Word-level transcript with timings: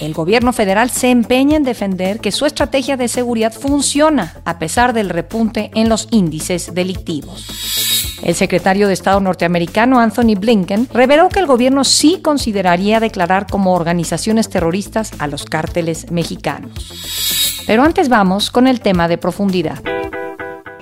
El 0.00 0.14
gobierno 0.14 0.52
federal 0.52 0.90
se 0.90 1.10
empeña 1.10 1.56
en 1.56 1.64
defender 1.64 2.20
que 2.20 2.32
su 2.32 2.46
estrategia 2.46 2.96
de 2.96 3.08
seguridad 3.08 3.52
funciona 3.52 4.34
a 4.44 4.58
pesar 4.58 4.92
del 4.92 5.10
repunte 5.10 5.70
en 5.74 5.88
los 5.88 6.08
índices 6.10 6.74
delictivos. 6.74 7.46
El 8.22 8.34
secretario 8.34 8.88
de 8.88 8.94
Estado 8.94 9.20
norteamericano 9.20 10.00
Anthony 10.00 10.34
Blinken 10.36 10.88
reveló 10.92 11.28
que 11.28 11.40
el 11.40 11.46
gobierno 11.46 11.84
sí 11.84 12.20
consideraría 12.22 12.98
declarar 12.98 13.46
como 13.46 13.74
organizaciones 13.74 14.48
terroristas 14.48 15.12
a 15.18 15.26
los 15.26 15.44
cárteles 15.44 16.10
mexicanos. 16.10 16.72
Pero 17.66 17.82
antes 17.82 18.08
vamos 18.08 18.50
con 18.50 18.66
el 18.66 18.80
tema 18.80 19.08
de 19.08 19.18
profundidad 19.18 19.93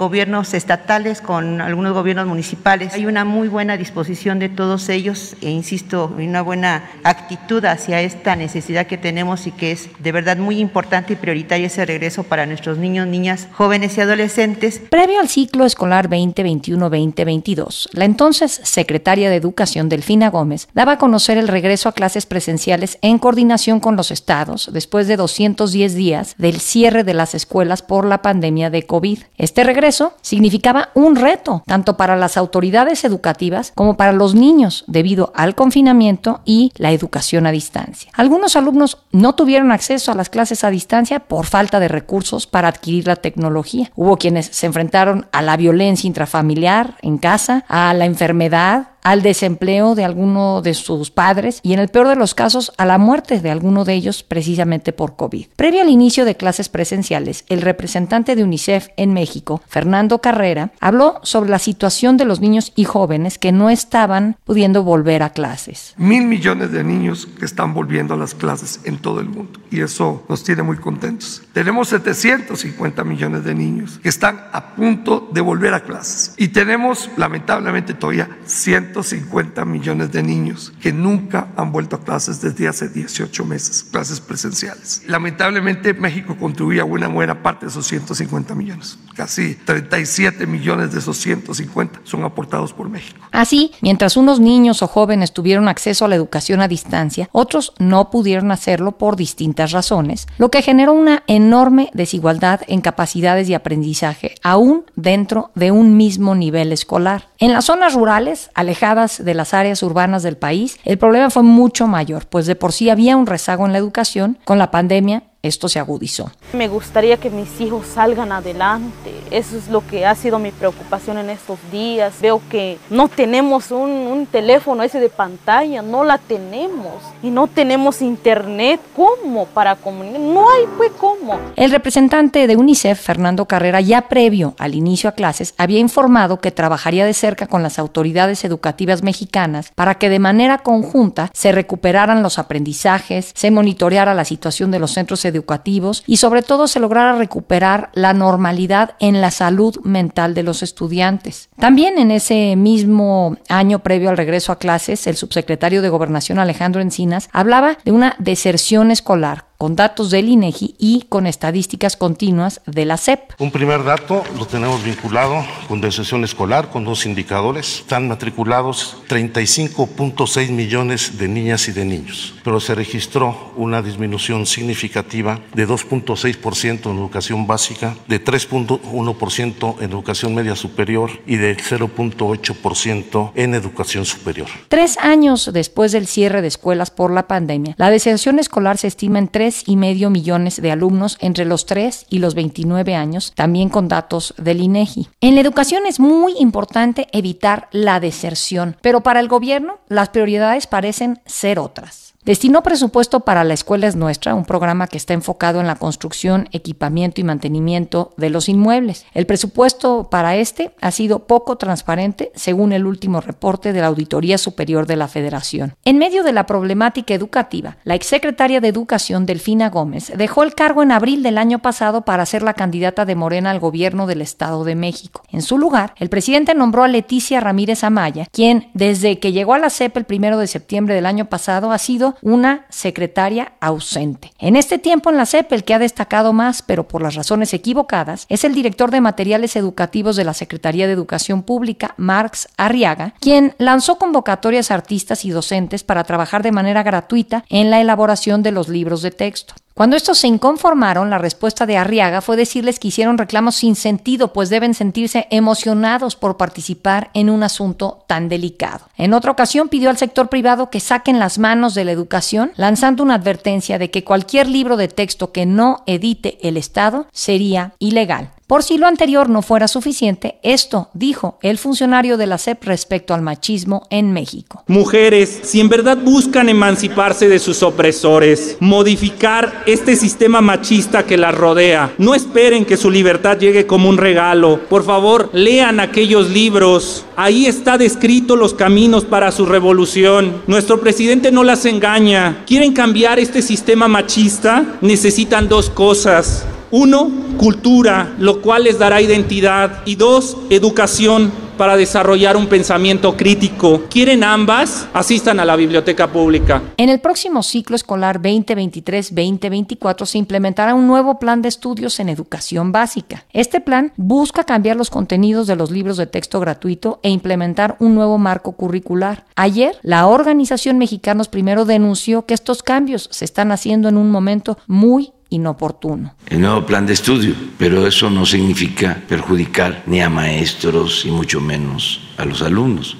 gobiernos 0.03 0.53
estatales, 0.53 1.21
con 1.21 1.61
algunos 1.61 1.93
gobiernos 1.93 2.27
municipales. 2.27 2.93
Hay 2.93 3.07
una 3.07 3.25
muy 3.25 3.47
buena 3.47 3.77
disposición 3.77 4.41
de 4.41 4.49
todos 4.49 4.89
ellos 4.89 5.37
e 5.41 5.51
insisto, 5.51 6.13
una 6.19 6.43
buena 6.43 6.91
actitud 7.05 7.65
hacia 7.65 8.01
esta 8.01 8.35
necesidad 8.35 8.89
que 8.89 8.99
tenemos 8.99 9.47
y 9.47 9.53
que 9.53 9.71
es 9.71 9.91
de 10.01 10.11
verdad 10.11 10.39
muy 10.39 10.59
importante 10.59 11.13
y 11.13 11.17
prioritaria 11.17 11.69
ese 11.69 11.87
regreso 11.87 12.25
para 12.25 12.47
nuestros 12.47 12.79
niños, 12.79 13.07
niñas, 13.07 13.47
jóvenes 13.53 13.97
y 13.97 14.01
adolescentes. 14.01 14.81
Previo 14.91 15.21
al 15.21 15.29
ciclo 15.29 15.65
escolar 15.67 16.11
2021-2022, 16.11 17.91
la 17.93 18.05
entonces 18.05 18.61
secretaria 18.65 19.31
de 19.31 19.37
Educación, 19.37 19.89
Delfina 19.89 20.31
Gómez, 20.31 20.67
daba 20.75 20.93
a 20.93 20.99
conocer 20.99 21.39
el 21.39 21.47
regreso 21.47 21.89
a 21.89 21.93
clases 21.93 22.27
presenciales 22.27 22.99
en 23.03 23.21
coordinación 23.21 23.79
con 23.79 23.95
los 23.95 24.11
estados 24.11 24.69
después 24.73 25.07
de 25.07 25.17
210 25.17 25.95
días 25.95 26.35
del 26.39 26.59
cierre 26.59 27.05
de 27.05 27.15
las 27.15 27.37
escuelas 27.37 27.83
por 27.83 28.05
la 28.05 28.21
pandemia 28.21 28.69
de 28.69 28.83
COVID. 28.83 29.21
Este 29.39 29.63
regreso 29.63 29.92
eso 29.93 30.15
significaba 30.23 30.89
un 30.95 31.17
reto, 31.17 31.63
tanto 31.67 31.99
para 31.99 32.17
las 32.17 32.39
autoridades 32.39 33.05
educativas 33.05 33.73
como 33.75 33.99
para 33.99 34.13
los 34.13 34.35
niños, 34.35 34.85
debido 34.87 35.33
al 35.37 35.55
confinamiento 35.55 36.41
y 36.47 36.73
la 36.77 36.93
educación 36.93 37.47
a 37.47 37.53
distancia. 37.53 38.11
Algunos 38.15 38.57
alumnos 38.57 38.99
no 39.13 39.35
tuvieron 39.35 39.71
acceso 39.71 40.11
a 40.11 40.15
las 40.15 40.31
clases 40.31 40.65
a 40.65 40.71
distancia 40.71 41.21
por 41.21 41.45
falta 41.45 41.79
de 41.79 41.89
recursos 41.89 42.47
para 42.47 42.69
adquirir 42.69 43.07
la 43.07 43.17
tecnología. 43.17 43.91
Hubo 43.95 44.17
quienes 44.17 44.47
se 44.47 44.65
enfrentaron 44.65 45.27
a 45.31 45.43
la 45.43 45.59
violencia 45.59 46.09
intrafamiliar 46.09 46.97
en 47.03 47.19
casa, 47.19 47.67
a 47.69 47.93
la 47.93 48.07
enfermedad, 48.07 48.92
al 49.03 49.23
desempleo 49.23 49.95
de 49.95 50.05
alguno 50.05 50.63
de 50.63 50.75
sus 50.75 51.11
padres 51.11 51.61
y 51.63 51.73
en 51.73 51.81
el 51.81 51.89
peor 51.89 52.09
de 52.09 52.17
los 52.17 52.35
casos 52.35 52.73
a 52.79 52.87
la 52.87 52.99
muerte 52.99 53.41
de 53.41 53.51
alguno 53.51 53.85
de 53.85 53.95
ellos 53.95 54.23
precisamente 54.23 54.93
por 54.93 55.17
COVID. 55.17 55.47
Previo 55.57 55.83
al 55.83 55.89
inicio 55.89 56.25
de 56.25 56.37
clases 56.37 56.69
presenciales, 56.69 57.45
el 57.49 57.63
representante 57.63 58.37
de 58.37 58.45
UNICEF 58.45 58.89
en 58.97 59.13
México, 59.13 59.61
Fernando 59.67 60.21
Carrera, 60.21 60.73
habló 60.81 61.21
sobre 61.23 61.51
la 61.51 61.59
situación 61.59 62.17
de 62.17 62.25
los 62.25 62.41
niños 62.41 62.73
y 62.77 62.85
jóvenes 62.85 63.39
que 63.39 63.53
no 63.53 63.71
estaban 63.71 64.37
pudiendo 64.45 64.83
volver 64.83 65.23
a 65.23 65.31
clases. 65.31 65.95
Mil 65.97 66.27
millones 66.27 66.73
de 66.73 66.85
niños 66.85 67.27
que 67.39 67.45
están 67.45 67.75
volviendo 67.75 68.15
a 68.15 68.17
las 68.17 68.35
clases 68.35 68.81
en 68.85 68.99
todo 68.99 69.21
el 69.21 69.29
mundo 69.29 69.61
y 69.71 69.81
eso 69.81 70.25
nos 70.29 70.45
tiene 70.45 70.63
muy 70.63 70.77
contentos. 70.77 71.43
Tenemos 71.53 71.89
750 71.89 73.05
millones 73.05 73.45
de 73.45 73.55
niños 73.55 73.99
que 74.03 74.09
están 74.09 74.45
a 74.53 74.75
punto 74.75 75.29
de 75.33 75.41
volver 75.41 75.75
a 75.75 75.81
clases 75.81 76.35
y 76.37 76.49
tenemos 76.49 77.11
lamentablemente 77.17 77.95
todavía 77.95 78.29
100 78.47 78.92
150 78.93 79.65
millones 79.65 80.13
de 80.13 80.23
niños 80.23 80.73
que 80.81 80.93
nunca 80.93 81.49
han 81.57 81.73
vuelto 81.73 81.97
a 81.97 82.01
clases 82.01 82.41
desde 82.41 82.69
hace 82.69 82.89
18 82.89 83.45
meses, 83.45 83.85
clases 83.91 84.21
presenciales. 84.21 85.03
Lamentablemente 85.07 85.95
México 85.95 86.37
contribuye 86.39 86.81
a 86.81 86.85
una 86.85 87.09
buena 87.09 87.43
parte 87.43 87.67
de 87.67 87.71
esos 87.71 87.87
150 87.87 88.55
millones. 88.55 88.99
Casi 89.15 89.55
37 89.55 90.47
millones 90.47 90.93
de 90.93 90.99
esos 90.99 91.17
150 91.19 92.01
son 92.05 92.25
aportados 92.25 92.73
por 92.73 92.89
México. 92.89 93.21
Así, 93.31 93.73
mientras 93.81 94.17
unos 94.17 94.41
niños 94.41 94.83
o 94.83 94.87
jóvenes 94.87 95.33
tuvieron 95.33 95.69
acceso 95.69 96.05
a 96.05 96.09
la 96.09 96.15
educación 96.15 96.61
a 96.61 96.69
distancia, 96.69 97.29
otros 97.33 97.73
no 97.79 98.11
pudieron 98.11 98.51
hacerlo 98.51 98.93
por 98.93 99.17
distintas 99.17 99.73
razones, 99.73 100.27
lo 100.39 100.51
que 100.51 100.63
generó 100.63 100.93
una 100.93 101.23
enorme 101.27 101.91
desigualdad 101.95 102.61
en 102.69 102.81
capacidades 102.81 103.49
de 103.49 103.55
aprendizaje, 103.55 104.35
aún 104.43 104.85
dentro 104.97 105.51
de 105.55 105.71
un 105.71 105.97
mismo 105.97 106.35
nivel 106.35 106.73
escolar. 106.73 107.29
En 107.39 107.53
las 107.53 107.67
zonas 107.67 107.95
rurales, 107.95 108.51
alejadas 108.55 108.82
de 108.83 109.35
las 109.35 109.55
áreas 109.55 109.81
urbanas 109.85 110.25
del 110.25 110.37
país, 110.37 110.77
el 110.85 110.99
problema 110.99 111.31
fue 111.31 111.45
mucho 111.45 111.87
mayor, 111.87 112.27
pues 112.27 112.47
de 112.47 112.57
por 112.57 112.73
sí 112.73 112.91
había 112.91 113.17
un 113.17 113.27
rezago 113.27 113.65
en 113.65 113.73
la 113.73 113.79
educación, 113.79 114.39
con 114.45 114.59
la 114.59 114.73
pandemia 114.73 115.23
esto 115.43 115.69
se 115.69 115.81
agudizó. 115.81 116.31
Me 116.53 116.69
gustaría 116.69 117.17
que 117.17 117.29
mis 117.29 117.61
hijos 117.61 117.87
salgan 117.87 118.31
adelante. 118.31 119.13
Eso 119.33 119.57
es 119.57 119.69
lo 119.69 119.85
que 119.85 120.07
ha 120.07 120.15
sido 120.15 120.39
mi 120.39 120.53
preocupación 120.53 121.19
en 121.19 121.31
estos 121.31 121.59
días. 121.73 122.15
Veo 122.21 122.41
que 122.49 122.79
no 122.91 123.09
tenemos 123.09 123.73
un, 123.73 124.29
teléfono 124.31 124.85
ese 124.85 125.01
de 125.01 125.09
pantalla, 125.09 125.83
no 125.83 126.05
la 126.05 126.19
tenemos. 126.19 126.95
Y 127.25 127.31
no 127.31 127.49
tenemos 127.49 128.03
internet. 128.03 128.81
¿Cómo 128.95 129.47
para 129.47 129.75
comunicar? 129.75 130.21
No 130.21 130.49
hay 130.49 130.65
pues 130.77 130.93
cómo. 130.93 131.37
El 131.57 131.73
representante 131.73 132.47
de 132.47 132.57
UNICEF, 132.57 133.01
Fernando 133.01 133.47
Carrera, 133.47 133.81
ya 133.81 134.03
previo 134.03 134.55
al 134.59 134.77
inicio 134.77 135.11
a 135.11 135.13
clases, 135.13 135.55
había 135.59 135.81
informado 135.81 136.39
que 136.39 136.53
trabajaría 136.53 137.05
de 137.05 137.15
cerca 137.15 137.49
con 137.49 137.65
las 137.65 137.81
autoridades 137.81 138.45
educativas 138.45 139.03
mexicanas 139.03 139.73
para 139.75 139.97
que 139.97 140.09
de 140.09 140.21
manera 140.21 140.59
conjunta 140.59 141.31
se 141.35 141.51
recuperaran 141.51 142.23
los 142.23 142.39
aprendizajes, 142.39 143.33
se 143.35 143.51
monitoreara 143.51 144.15
la 144.15 144.25
situación 144.25 144.71
de 144.71 144.79
los 144.79 144.93
centros 144.93 145.25
educativos 145.25 145.32
educativos 145.33 146.05
y 146.07 146.19
sobre 146.19 146.43
todo 146.43 146.69
se 146.69 146.81
lograra 146.81 147.17
recuperar 147.17 147.91
la 147.95 148.13
normalidad 148.13 148.97
en 149.01 149.21
la 149.21 149.31
salud 149.31 149.79
mental 149.83 150.35
de 150.35 150.43
los 150.43 150.63
estudiantes. 150.63 151.49
También 151.59 151.99
en 151.99 152.11
ese 152.11 152.57
mismo 152.57 153.37
año 153.49 153.81
previo 153.81 154.11
al 154.11 154.17
regreso 154.17 154.53
a 154.53 154.59
clases, 154.59 155.07
el 155.07 155.17
subsecretario 155.17 155.83
de 155.83 155.89
Gobernación 155.89 156.39
Alejandro 156.39 156.81
Encinas 156.81 157.29
hablaba 157.33 157.79
de 157.85 157.93
una 157.93 158.15
deserción 158.19 158.91
escolar 158.91 159.52
con 159.63 159.77
datos 159.77 160.11
del 160.11 160.29
INEGI 160.29 160.75
y 160.77 161.03
con 161.09 161.25
estadísticas 161.29 161.97
continuas 161.97 162.63
de 162.67 162.85
la 162.85 162.97
SEP. 162.97 163.21
Un 163.39 163.53
primer 163.53 163.85
dato 163.85 164.25
lo 164.37 164.45
tenemos 164.45 164.83
vinculado 164.83 165.45
con 165.69 165.81
deserción 165.81 166.25
escolar, 166.25 166.69
con 166.71 166.83
dos 166.83 167.07
indicadores. 167.07 167.79
Están 167.79 168.09
matriculados 168.09 168.97
35.6 169.09 170.51
millones 170.51 171.17
de 171.17 171.29
niñas 171.29 171.69
y 171.69 171.73
de 171.73 171.85
niños, 171.85 172.35
pero 172.43 172.59
se 172.59 172.75
registró 172.75 173.53
una 173.55 173.83
disminución 173.83 174.47
significativa 174.47 175.39
de 175.55 175.69
2.6% 175.69 176.91
en 176.91 176.99
educación 176.99 177.47
básica, 177.47 177.95
de 178.09 178.21
3.1% 178.25 179.77
en 179.79 179.91
educación 179.93 180.35
media 180.35 180.57
superior 180.57 181.13
y 181.25 181.37
de 181.37 181.57
0.8% 181.57 183.31
en 183.37 183.55
educación 183.55 184.07
superior. 184.07 184.49
Tres 184.67 184.99
años 184.99 185.49
después 185.53 185.93
del 185.93 186.09
cierre 186.09 186.43
de 186.43 186.49
escuelas 186.49 186.91
por 186.91 187.13
la 187.13 187.29
pandemia, 187.29 187.77
la 187.79 187.91
deserción 187.91 188.41
escolar 188.41 188.77
se 188.77 188.89
estima 188.89 189.21
en 189.21 189.29
3 189.29 189.52
y 189.67 189.77
medio 189.77 190.11
millones 190.11 190.61
de 190.61 190.73
alumnos 190.73 191.17
entre 191.21 191.45
los 191.45 191.67
3 191.67 192.07
y 192.11 192.19
los 192.19 192.35
29 192.35 192.95
años, 192.95 193.33
también 193.35 193.69
con 193.69 193.89
datos 193.89 194.35
del 194.39 194.61
INEGI. 194.61 195.09
En 195.21 195.35
la 195.35 195.41
educación 195.41 195.87
es 195.87 196.01
muy 196.01 196.35
importante 196.39 197.09
evitar 197.13 197.69
la 197.73 198.01
deserción, 198.01 198.77
pero 198.81 199.03
para 199.03 199.21
el 199.21 199.29
gobierno 199.29 199.79
las 199.89 200.09
prioridades 200.11 200.67
parecen 200.67 201.21
ser 201.27 201.59
otras. 201.59 202.12
Destinó 202.25 202.63
presupuesto 202.63 203.19
para 203.19 203.43
La 203.43 203.55
Escuela 203.55 203.89
es 203.89 203.97
Nuestra, 203.97 204.37
un 204.37 204.45
programa 204.45 204.87
que 204.87 204.97
está 204.97 205.13
enfocado 205.13 205.61
en 205.61 205.67
la 205.67 205.75
construcción, 205.75 206.49
equipamiento 206.53 207.21
y 207.21 207.25
mantenimiento 207.25 208.13
de 208.17 208.31
los 208.31 208.49
inmuebles. 208.49 209.07
El 209.13 209.27
presupuesto 209.27 210.07
para 210.09 210.37
este 210.37 210.73
ha 210.81 210.93
sido 210.93 211.27
poco 211.27 211.57
transparente, 211.57 212.31
según 212.37 212.73
el 212.73 212.87
último 212.87 213.21
reporte 213.21 213.73
de 213.73 213.81
la 213.81 213.89
Auditoría 213.89 214.39
Superior 214.39 214.87
de 214.87 214.95
la 214.95 215.09
Federación. 215.09 215.75
En 215.85 215.99
medio 215.99 216.23
de 216.23 216.33
la 216.33 216.47
problemática 216.47 217.13
educativa, 217.13 217.79
la 217.83 217.97
exsecretaria 217.97 218.61
de 218.61 218.69
Educación, 218.69 219.27
Delfina 219.27 219.69
Gómez, 219.69 220.13
dejó 220.17 220.45
el 220.45 220.55
cargo 220.55 220.85
en 220.85 220.93
abril 220.93 221.25
del 221.25 221.39
año 221.39 221.59
pasado 221.59 222.03
para 222.03 222.25
ser 222.25 222.45
la 222.45 222.55
candidata 222.55 223.05
de 223.05 223.17
Morena 223.17 223.51
al 223.51 223.59
gobierno 223.59 224.07
del 224.07 224.23
Estado 224.23 224.63
de 224.63 224.77
México. 224.77 225.23
En 225.33 225.43
su 225.43 225.59
lugar, 225.59 225.93
el 225.99 226.09
presidente 226.09 226.55
nombró 226.55 226.85
a 226.85 226.89
Leticia 226.89 227.41
Ramírez 227.41 227.83
Amaya, 227.83 228.29
quien, 228.31 228.71
desde 228.75 229.19
que 229.19 229.33
llegó 229.33 229.55
a 229.55 229.59
la 229.59 229.71
CEP 229.71 229.97
el 229.97 230.05
primero 230.05 230.39
de 230.39 230.47
septiembre 230.47 230.95
del 230.95 231.07
año 231.07 231.25
pasado, 231.25 231.73
ha 231.73 231.79
sido 231.79 232.12
una 232.23 232.67
secretaria 232.69 233.53
ausente. 233.61 234.33
En 234.39 234.57
este 234.57 234.79
tiempo 234.79 235.11
en 235.11 235.17
la 235.17 235.27
CEP 235.27 235.53
el 235.53 235.65
que 235.65 235.75
ha 235.75 235.79
destacado 235.79 236.33
más, 236.33 236.63
pero 236.63 236.87
por 236.89 237.03
las 237.03 237.15
razones 237.15 237.55
equivocadas, 237.55 238.27
es 238.29 238.45
el 238.45 238.55
director 238.55 238.91
de 238.91 239.01
materiales 239.01 239.57
educativos 239.57 240.17
de 240.17 240.25
la 240.25 240.35
Secretaría 240.35 240.87
de 240.87 240.93
Educación 240.93 241.43
Pública, 241.43 241.95
Marx 241.97 242.49
Arriaga, 242.57 243.15
quien 243.21 243.55
lanzó 243.59 243.97
convocatorias 243.99 244.71
a 244.71 244.75
artistas 244.75 245.25
y 245.25 245.31
docentes 245.31 245.85
para 245.85 246.05
trabajar 246.05 246.43
de 246.43 246.53
manera 246.53 246.83
gratuita 246.83 247.45
en 247.49 247.71
la 247.71 247.81
elaboración 247.81 248.43
de 248.43 248.53
los 248.53 248.69
libros 248.69 249.03
de 249.03 249.11
texto. 249.11 249.55
Cuando 249.75 249.97
estos 249.97 250.19
se 250.19 250.29
inconformaron, 250.29 251.09
la 251.09 251.19
respuesta 251.19 251.65
de 251.65 251.79
Arriaga 251.79 252.21
fue 252.21 252.37
decirles 252.37 252.79
que 252.79 252.89
hicieron 252.89 253.17
reclamos 253.17 253.57
sin 253.57 253.75
sentido, 253.75 254.33
pues 254.33 254.51
deben 254.51 254.75
sentirse 254.75 255.27
emocionados 255.31 256.15
por 256.15 256.37
participar 256.37 257.11
en 257.15 257.31
un 257.31 257.43
asunto 257.43 258.05
tan 258.07 258.29
delicado. 258.29 258.87
En 258.99 259.15
otra 259.15 259.31
ocasión 259.31 259.69
pidió 259.69 259.89
al 259.89 259.97
sector 259.97 260.29
privado 260.29 260.69
que 260.69 260.81
saquen 260.81 261.19
las 261.19 261.39
manos 261.39 261.75
de 261.75 261.85
la 261.85 261.93
educación, 261.93 262.53
lanzando 262.57 263.03
una 263.03 263.15
advertencia 263.15 263.79
de 263.79 263.91
que 263.91 264.05
cualquier 264.05 264.47
libro 264.47 264.77
de 264.77 264.89
texto 264.89 265.33
que 265.33 265.47
no 265.47 265.83
edite 265.87 266.39
el 266.47 266.59
Estado 266.59 267.07
sería 267.13 267.73
ilegal. 267.79 268.31
Por 268.53 268.63
si 268.63 268.77
lo 268.77 268.87
anterior 268.87 269.31
no 269.31 269.41
fuera 269.41 269.67
suficiente, 269.67 270.39
esto 270.43 270.91
dijo 270.93 271.39
el 271.41 271.57
funcionario 271.57 272.19
de 272.19 272.27
la 272.27 272.37
SEP 272.37 272.65
respecto 272.65 273.15
al 273.15 273.23
machismo 273.23 273.87
en 273.89 274.13
México. 274.13 274.63
Mujeres, 274.67 275.41
si 275.43 275.59
en 275.59 275.71
verdad 275.71 275.97
buscan 275.97 276.51
emanciparse 276.51 277.31
de 277.31 277.39
sus 277.39 277.63
opresores, 277.63 278.59
modificar 278.61 279.63
este 279.65 279.97
sistema 279.97 280.43
machista 280.43 281.07
que 281.07 281.17
las 281.17 281.35
rodea, 281.35 281.95
no 281.97 282.15
esperen 282.15 282.67
que 282.67 282.77
su 282.77 282.91
libertad 282.91 283.39
llegue 283.39 283.67
como 283.67 283.89
un 283.89 283.97
regalo. 283.97 284.61
Por 284.69 284.85
favor, 284.85 285.31
lean 285.33 285.81
aquellos 285.81 286.29
libros. 286.29 287.07
Ahí 287.17 287.47
está 287.47 287.79
descrito 287.79 288.37
los 288.37 288.53
caminos 288.53 289.07
para 289.07 289.33
su 289.33 289.47
revolución. 289.47 290.43
Nuestro 290.47 290.79
presidente 290.79 291.33
no 291.33 291.43
las 291.43 291.65
engaña. 291.65 292.45
¿Quieren 292.47 292.75
cambiar 292.75 293.19
este 293.19 293.41
sistema 293.41 293.89
machista? 293.89 294.77
Necesitan 294.83 295.49
dos 295.49 295.71
cosas 295.71 296.45
uno, 296.73 297.11
cultura, 297.37 298.15
lo 298.19 298.41
cual 298.41 298.65
les 298.65 298.79
dará 298.79 299.01
identidad. 299.01 299.83
Y 299.85 299.95
dos, 299.95 300.37
educación 300.51 301.31
para 301.57 301.77
desarrollar 301.77 302.37
un 302.37 302.47
pensamiento 302.49 303.17
crítico. 303.17 303.83
¿Quieren 303.89 304.25
ambas? 304.25 304.89
Asistan 304.93 305.39
a 305.39 305.45
la 305.45 305.55
biblioteca 305.55 306.11
pública. 306.11 306.63
En 306.77 306.89
el 306.89 307.01
próximo 307.01 307.43
ciclo 307.43 307.77
escolar 307.77 308.21
2023-2024 308.21 310.07
se 310.07 310.19
implementará 310.19 310.75
un 310.75 310.87
nuevo 310.87 311.19
plan 311.19 311.43
de 311.43 311.49
estudios 311.49 312.01
en 312.01 312.09
educación 312.09 312.73
básica. 312.73 313.27
Este 313.33 313.61
plan 313.61 313.93
busca 313.97 314.45
cambiar 314.45 314.77
los 314.77 314.91
contenidos 314.91 315.47
de 315.47 315.57
los 315.57 315.71
libros 315.71 315.99
de 315.99 316.07
texto 316.07 316.41
gratuito 316.41 317.01
e 317.03 317.11
implementar 317.11 317.77
un 317.81 317.95
nuevo 317.95 318.19
marco 318.19 318.53
curricular. 318.53 319.27
Ayer, 319.37 319.77
la 319.83 320.07
organización 320.07 320.79
Mexicanos 320.79 321.29
Primero 321.29 321.65
denunció 321.65 322.27
que 322.27 322.35
estos 322.35 322.63
cambios 322.63 323.09
se 323.13 323.25
están 323.25 323.53
haciendo 323.53 323.89
en 323.89 323.99
un 323.99 324.11
momento 324.11 324.59
muy 324.67 325.13
inoportuno. 325.33 326.15
El 326.29 326.41
nuevo 326.41 326.65
plan 326.67 326.87
de 326.87 326.93
estudio, 326.93 327.35
pero 327.59 327.87
eso 327.87 328.11
no 328.11 328.25
significa 328.27 329.03
perjudicar 329.09 329.83
ni 329.87 330.01
a 330.01 330.09
maestros 330.09 331.05
y 331.05 331.11
mucho 331.11 331.41
menos 331.41 332.01
a 332.17 332.25
los 332.25 332.43
alumnos. 332.43 332.97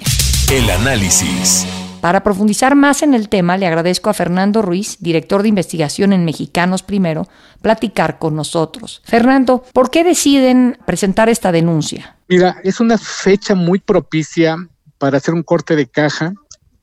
El 0.51 0.69
análisis. 0.69 1.65
Para 2.01 2.21
profundizar 2.21 2.75
más 2.75 3.01
en 3.01 3.13
el 3.13 3.29
tema, 3.29 3.55
le 3.55 3.65
agradezco 3.65 4.09
a 4.09 4.13
Fernando 4.13 4.61
Ruiz, 4.61 4.97
director 4.99 5.41
de 5.41 5.47
investigación 5.47 6.11
en 6.11 6.25
Mexicanos 6.25 6.83
Primero, 6.83 7.29
platicar 7.61 8.19
con 8.19 8.35
nosotros. 8.35 9.01
Fernando, 9.05 9.63
¿por 9.71 9.89
qué 9.89 10.03
deciden 10.03 10.77
presentar 10.85 11.29
esta 11.29 11.53
denuncia? 11.53 12.17
Mira, 12.27 12.57
es 12.63 12.81
una 12.81 12.97
fecha 12.97 13.55
muy 13.55 13.79
propicia 13.79 14.57
para 14.97 15.17
hacer 15.17 15.33
un 15.33 15.43
corte 15.43 15.77
de 15.77 15.87
caja 15.87 16.33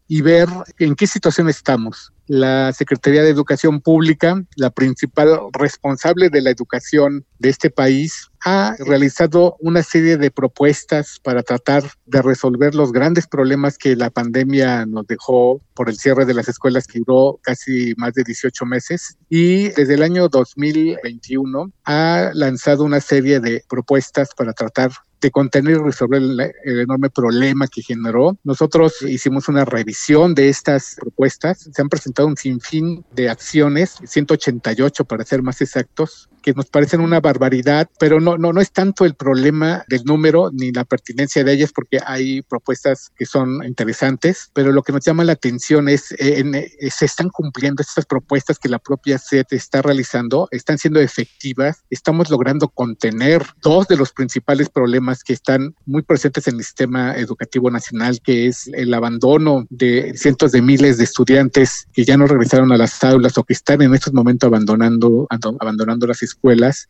y 0.09 0.23
ver 0.23 0.49
en 0.79 0.95
qué 0.95 1.07
situación 1.07 1.51
estamos. 1.51 2.13
La 2.33 2.73
Secretaría 2.73 3.25
de 3.25 3.29
Educación 3.29 3.81
Pública, 3.81 4.41
la 4.55 4.71
principal 4.71 5.37
responsable 5.53 6.31
de 6.31 6.41
la 6.41 6.51
educación 6.51 7.27
de 7.41 7.49
este 7.49 7.71
país, 7.71 8.31
ha 8.45 8.77
realizado 8.79 9.57
una 9.59 9.83
serie 9.83 10.17
de 10.17 10.31
propuestas 10.31 11.19
para 11.25 11.43
tratar 11.43 11.83
de 12.07 12.23
resolver 12.23 12.77
los 12.77 12.93
grandes 12.93 13.27
problemas 13.27 13.77
que 13.79 13.97
la 13.97 14.11
pandemia 14.11 14.87
nos 14.87 15.09
dejó 15.09 15.61
por 15.75 15.89
el 15.89 15.97
cierre 15.97 16.25
de 16.25 16.35
las 16.35 16.49
escuelas 16.49 16.87
que 16.87 17.01
duró 17.01 17.41
casi 17.43 17.95
más 17.97 18.15
de 18.15 18.23
18 18.23 18.65
meses. 18.65 19.19
Y 19.29 19.71
desde 19.71 19.95
el 19.95 20.05
año 20.05 20.29
2021 20.29 21.73
ha 21.85 22.31
lanzado 22.33 22.85
una 22.85 23.01
serie 23.01 23.41
de 23.41 23.65
propuestas 23.69 24.29
para 24.37 24.53
tratar 24.53 24.93
de 25.21 25.31
contener 25.31 25.77
y 25.77 25.79
resolver 25.79 26.23
el, 26.23 26.81
enorme 26.81 27.11
problema 27.11 27.67
que 27.67 27.83
generó. 27.83 28.39
Nosotros 28.45 29.03
hicimos 29.03 29.49
una 29.49 29.65
revisión 29.65 30.35
de 30.35 30.49
estas 30.49 30.97
propuestas. 30.99 31.69
Se 31.73 31.83
han 31.83 31.89
presentado 31.89 32.29
un 32.29 32.37
sinfín 32.37 33.05
de 33.13 33.29
acciones, 33.29 33.99
188 34.05 35.05
para 35.05 35.25
ser 35.25 35.43
más 35.43 35.61
exactos, 35.61 36.29
que 36.43 36.55
nos 36.55 36.67
parecen 36.67 37.01
una 37.01 37.21
barbaridad, 37.21 37.89
pero 37.99 38.21
no, 38.21 38.39
no, 38.39 38.53
no 38.53 38.61
es 38.61 38.73
tanto 38.73 39.05
el 39.05 39.15
problema 39.15 39.85
del 39.89 40.05
número 40.05 40.51
ni 40.53 40.73
la 40.73 40.85
pertinencia 40.85 41.45
de 41.45 41.53
ellas, 41.53 41.73
porque 41.73 41.99
hay 42.05 42.43
propuestas 42.43 43.11
que 43.17 43.27
son 43.27 43.65
interesantes, 43.65 44.51
pero 44.55 44.73
lo 44.73 44.83
que 44.83 44.93
nos 44.93 45.05
llama 45.05 45.25
la 45.25 45.33
atención 45.33 45.89
es, 45.89 46.13
eh, 46.13 46.43
eh, 46.81 46.91
se 46.91 47.05
están 47.05 47.29
cumpliendo 47.29 47.83
estas 47.83 48.07
propuestas 48.07 48.59
que 48.59 48.69
la 48.69 48.79
propia 48.79 49.19
SET 49.19 49.53
está 49.53 49.83
realizando, 49.83 50.49
están 50.51 50.79
siendo 50.79 51.01
efectivas, 51.01 51.85
estamos 51.91 52.31
logrando 52.31 52.69
contener 52.69 53.45
dos 53.63 53.89
de 53.89 53.97
los 53.97 54.13
principales 54.13 54.69
problemas 54.69 55.23
que 55.23 55.33
están 55.33 55.75
muy 55.87 56.03
presentes 56.03 56.49
en 56.49 56.57
el 56.57 56.65
sistema 56.65 57.17
educativo 57.17 57.71
nacional, 57.71 58.21
que 58.23 58.47
es 58.47 58.69
el 58.73 58.93
abandono 58.95 59.67
de 59.71 60.15
cientos 60.17 60.53
de 60.53 60.63
miles 60.63 60.99
de 60.99 61.05
estudiantes 61.05 61.87
que 61.93 62.05
ya 62.05 62.17
no 62.17 62.27
regresaron 62.27 62.73
a 62.73 62.77
las 62.77 63.03
aulas 63.05 63.37
o 63.39 63.45
que 63.45 63.53
están 63.53 63.83
en 63.83 63.95
estos 63.95 64.13
momentos 64.13 64.47
abandonando, 64.47 65.27
abandonando 65.31 66.07
las 66.07 66.23
escuelas 66.23 66.30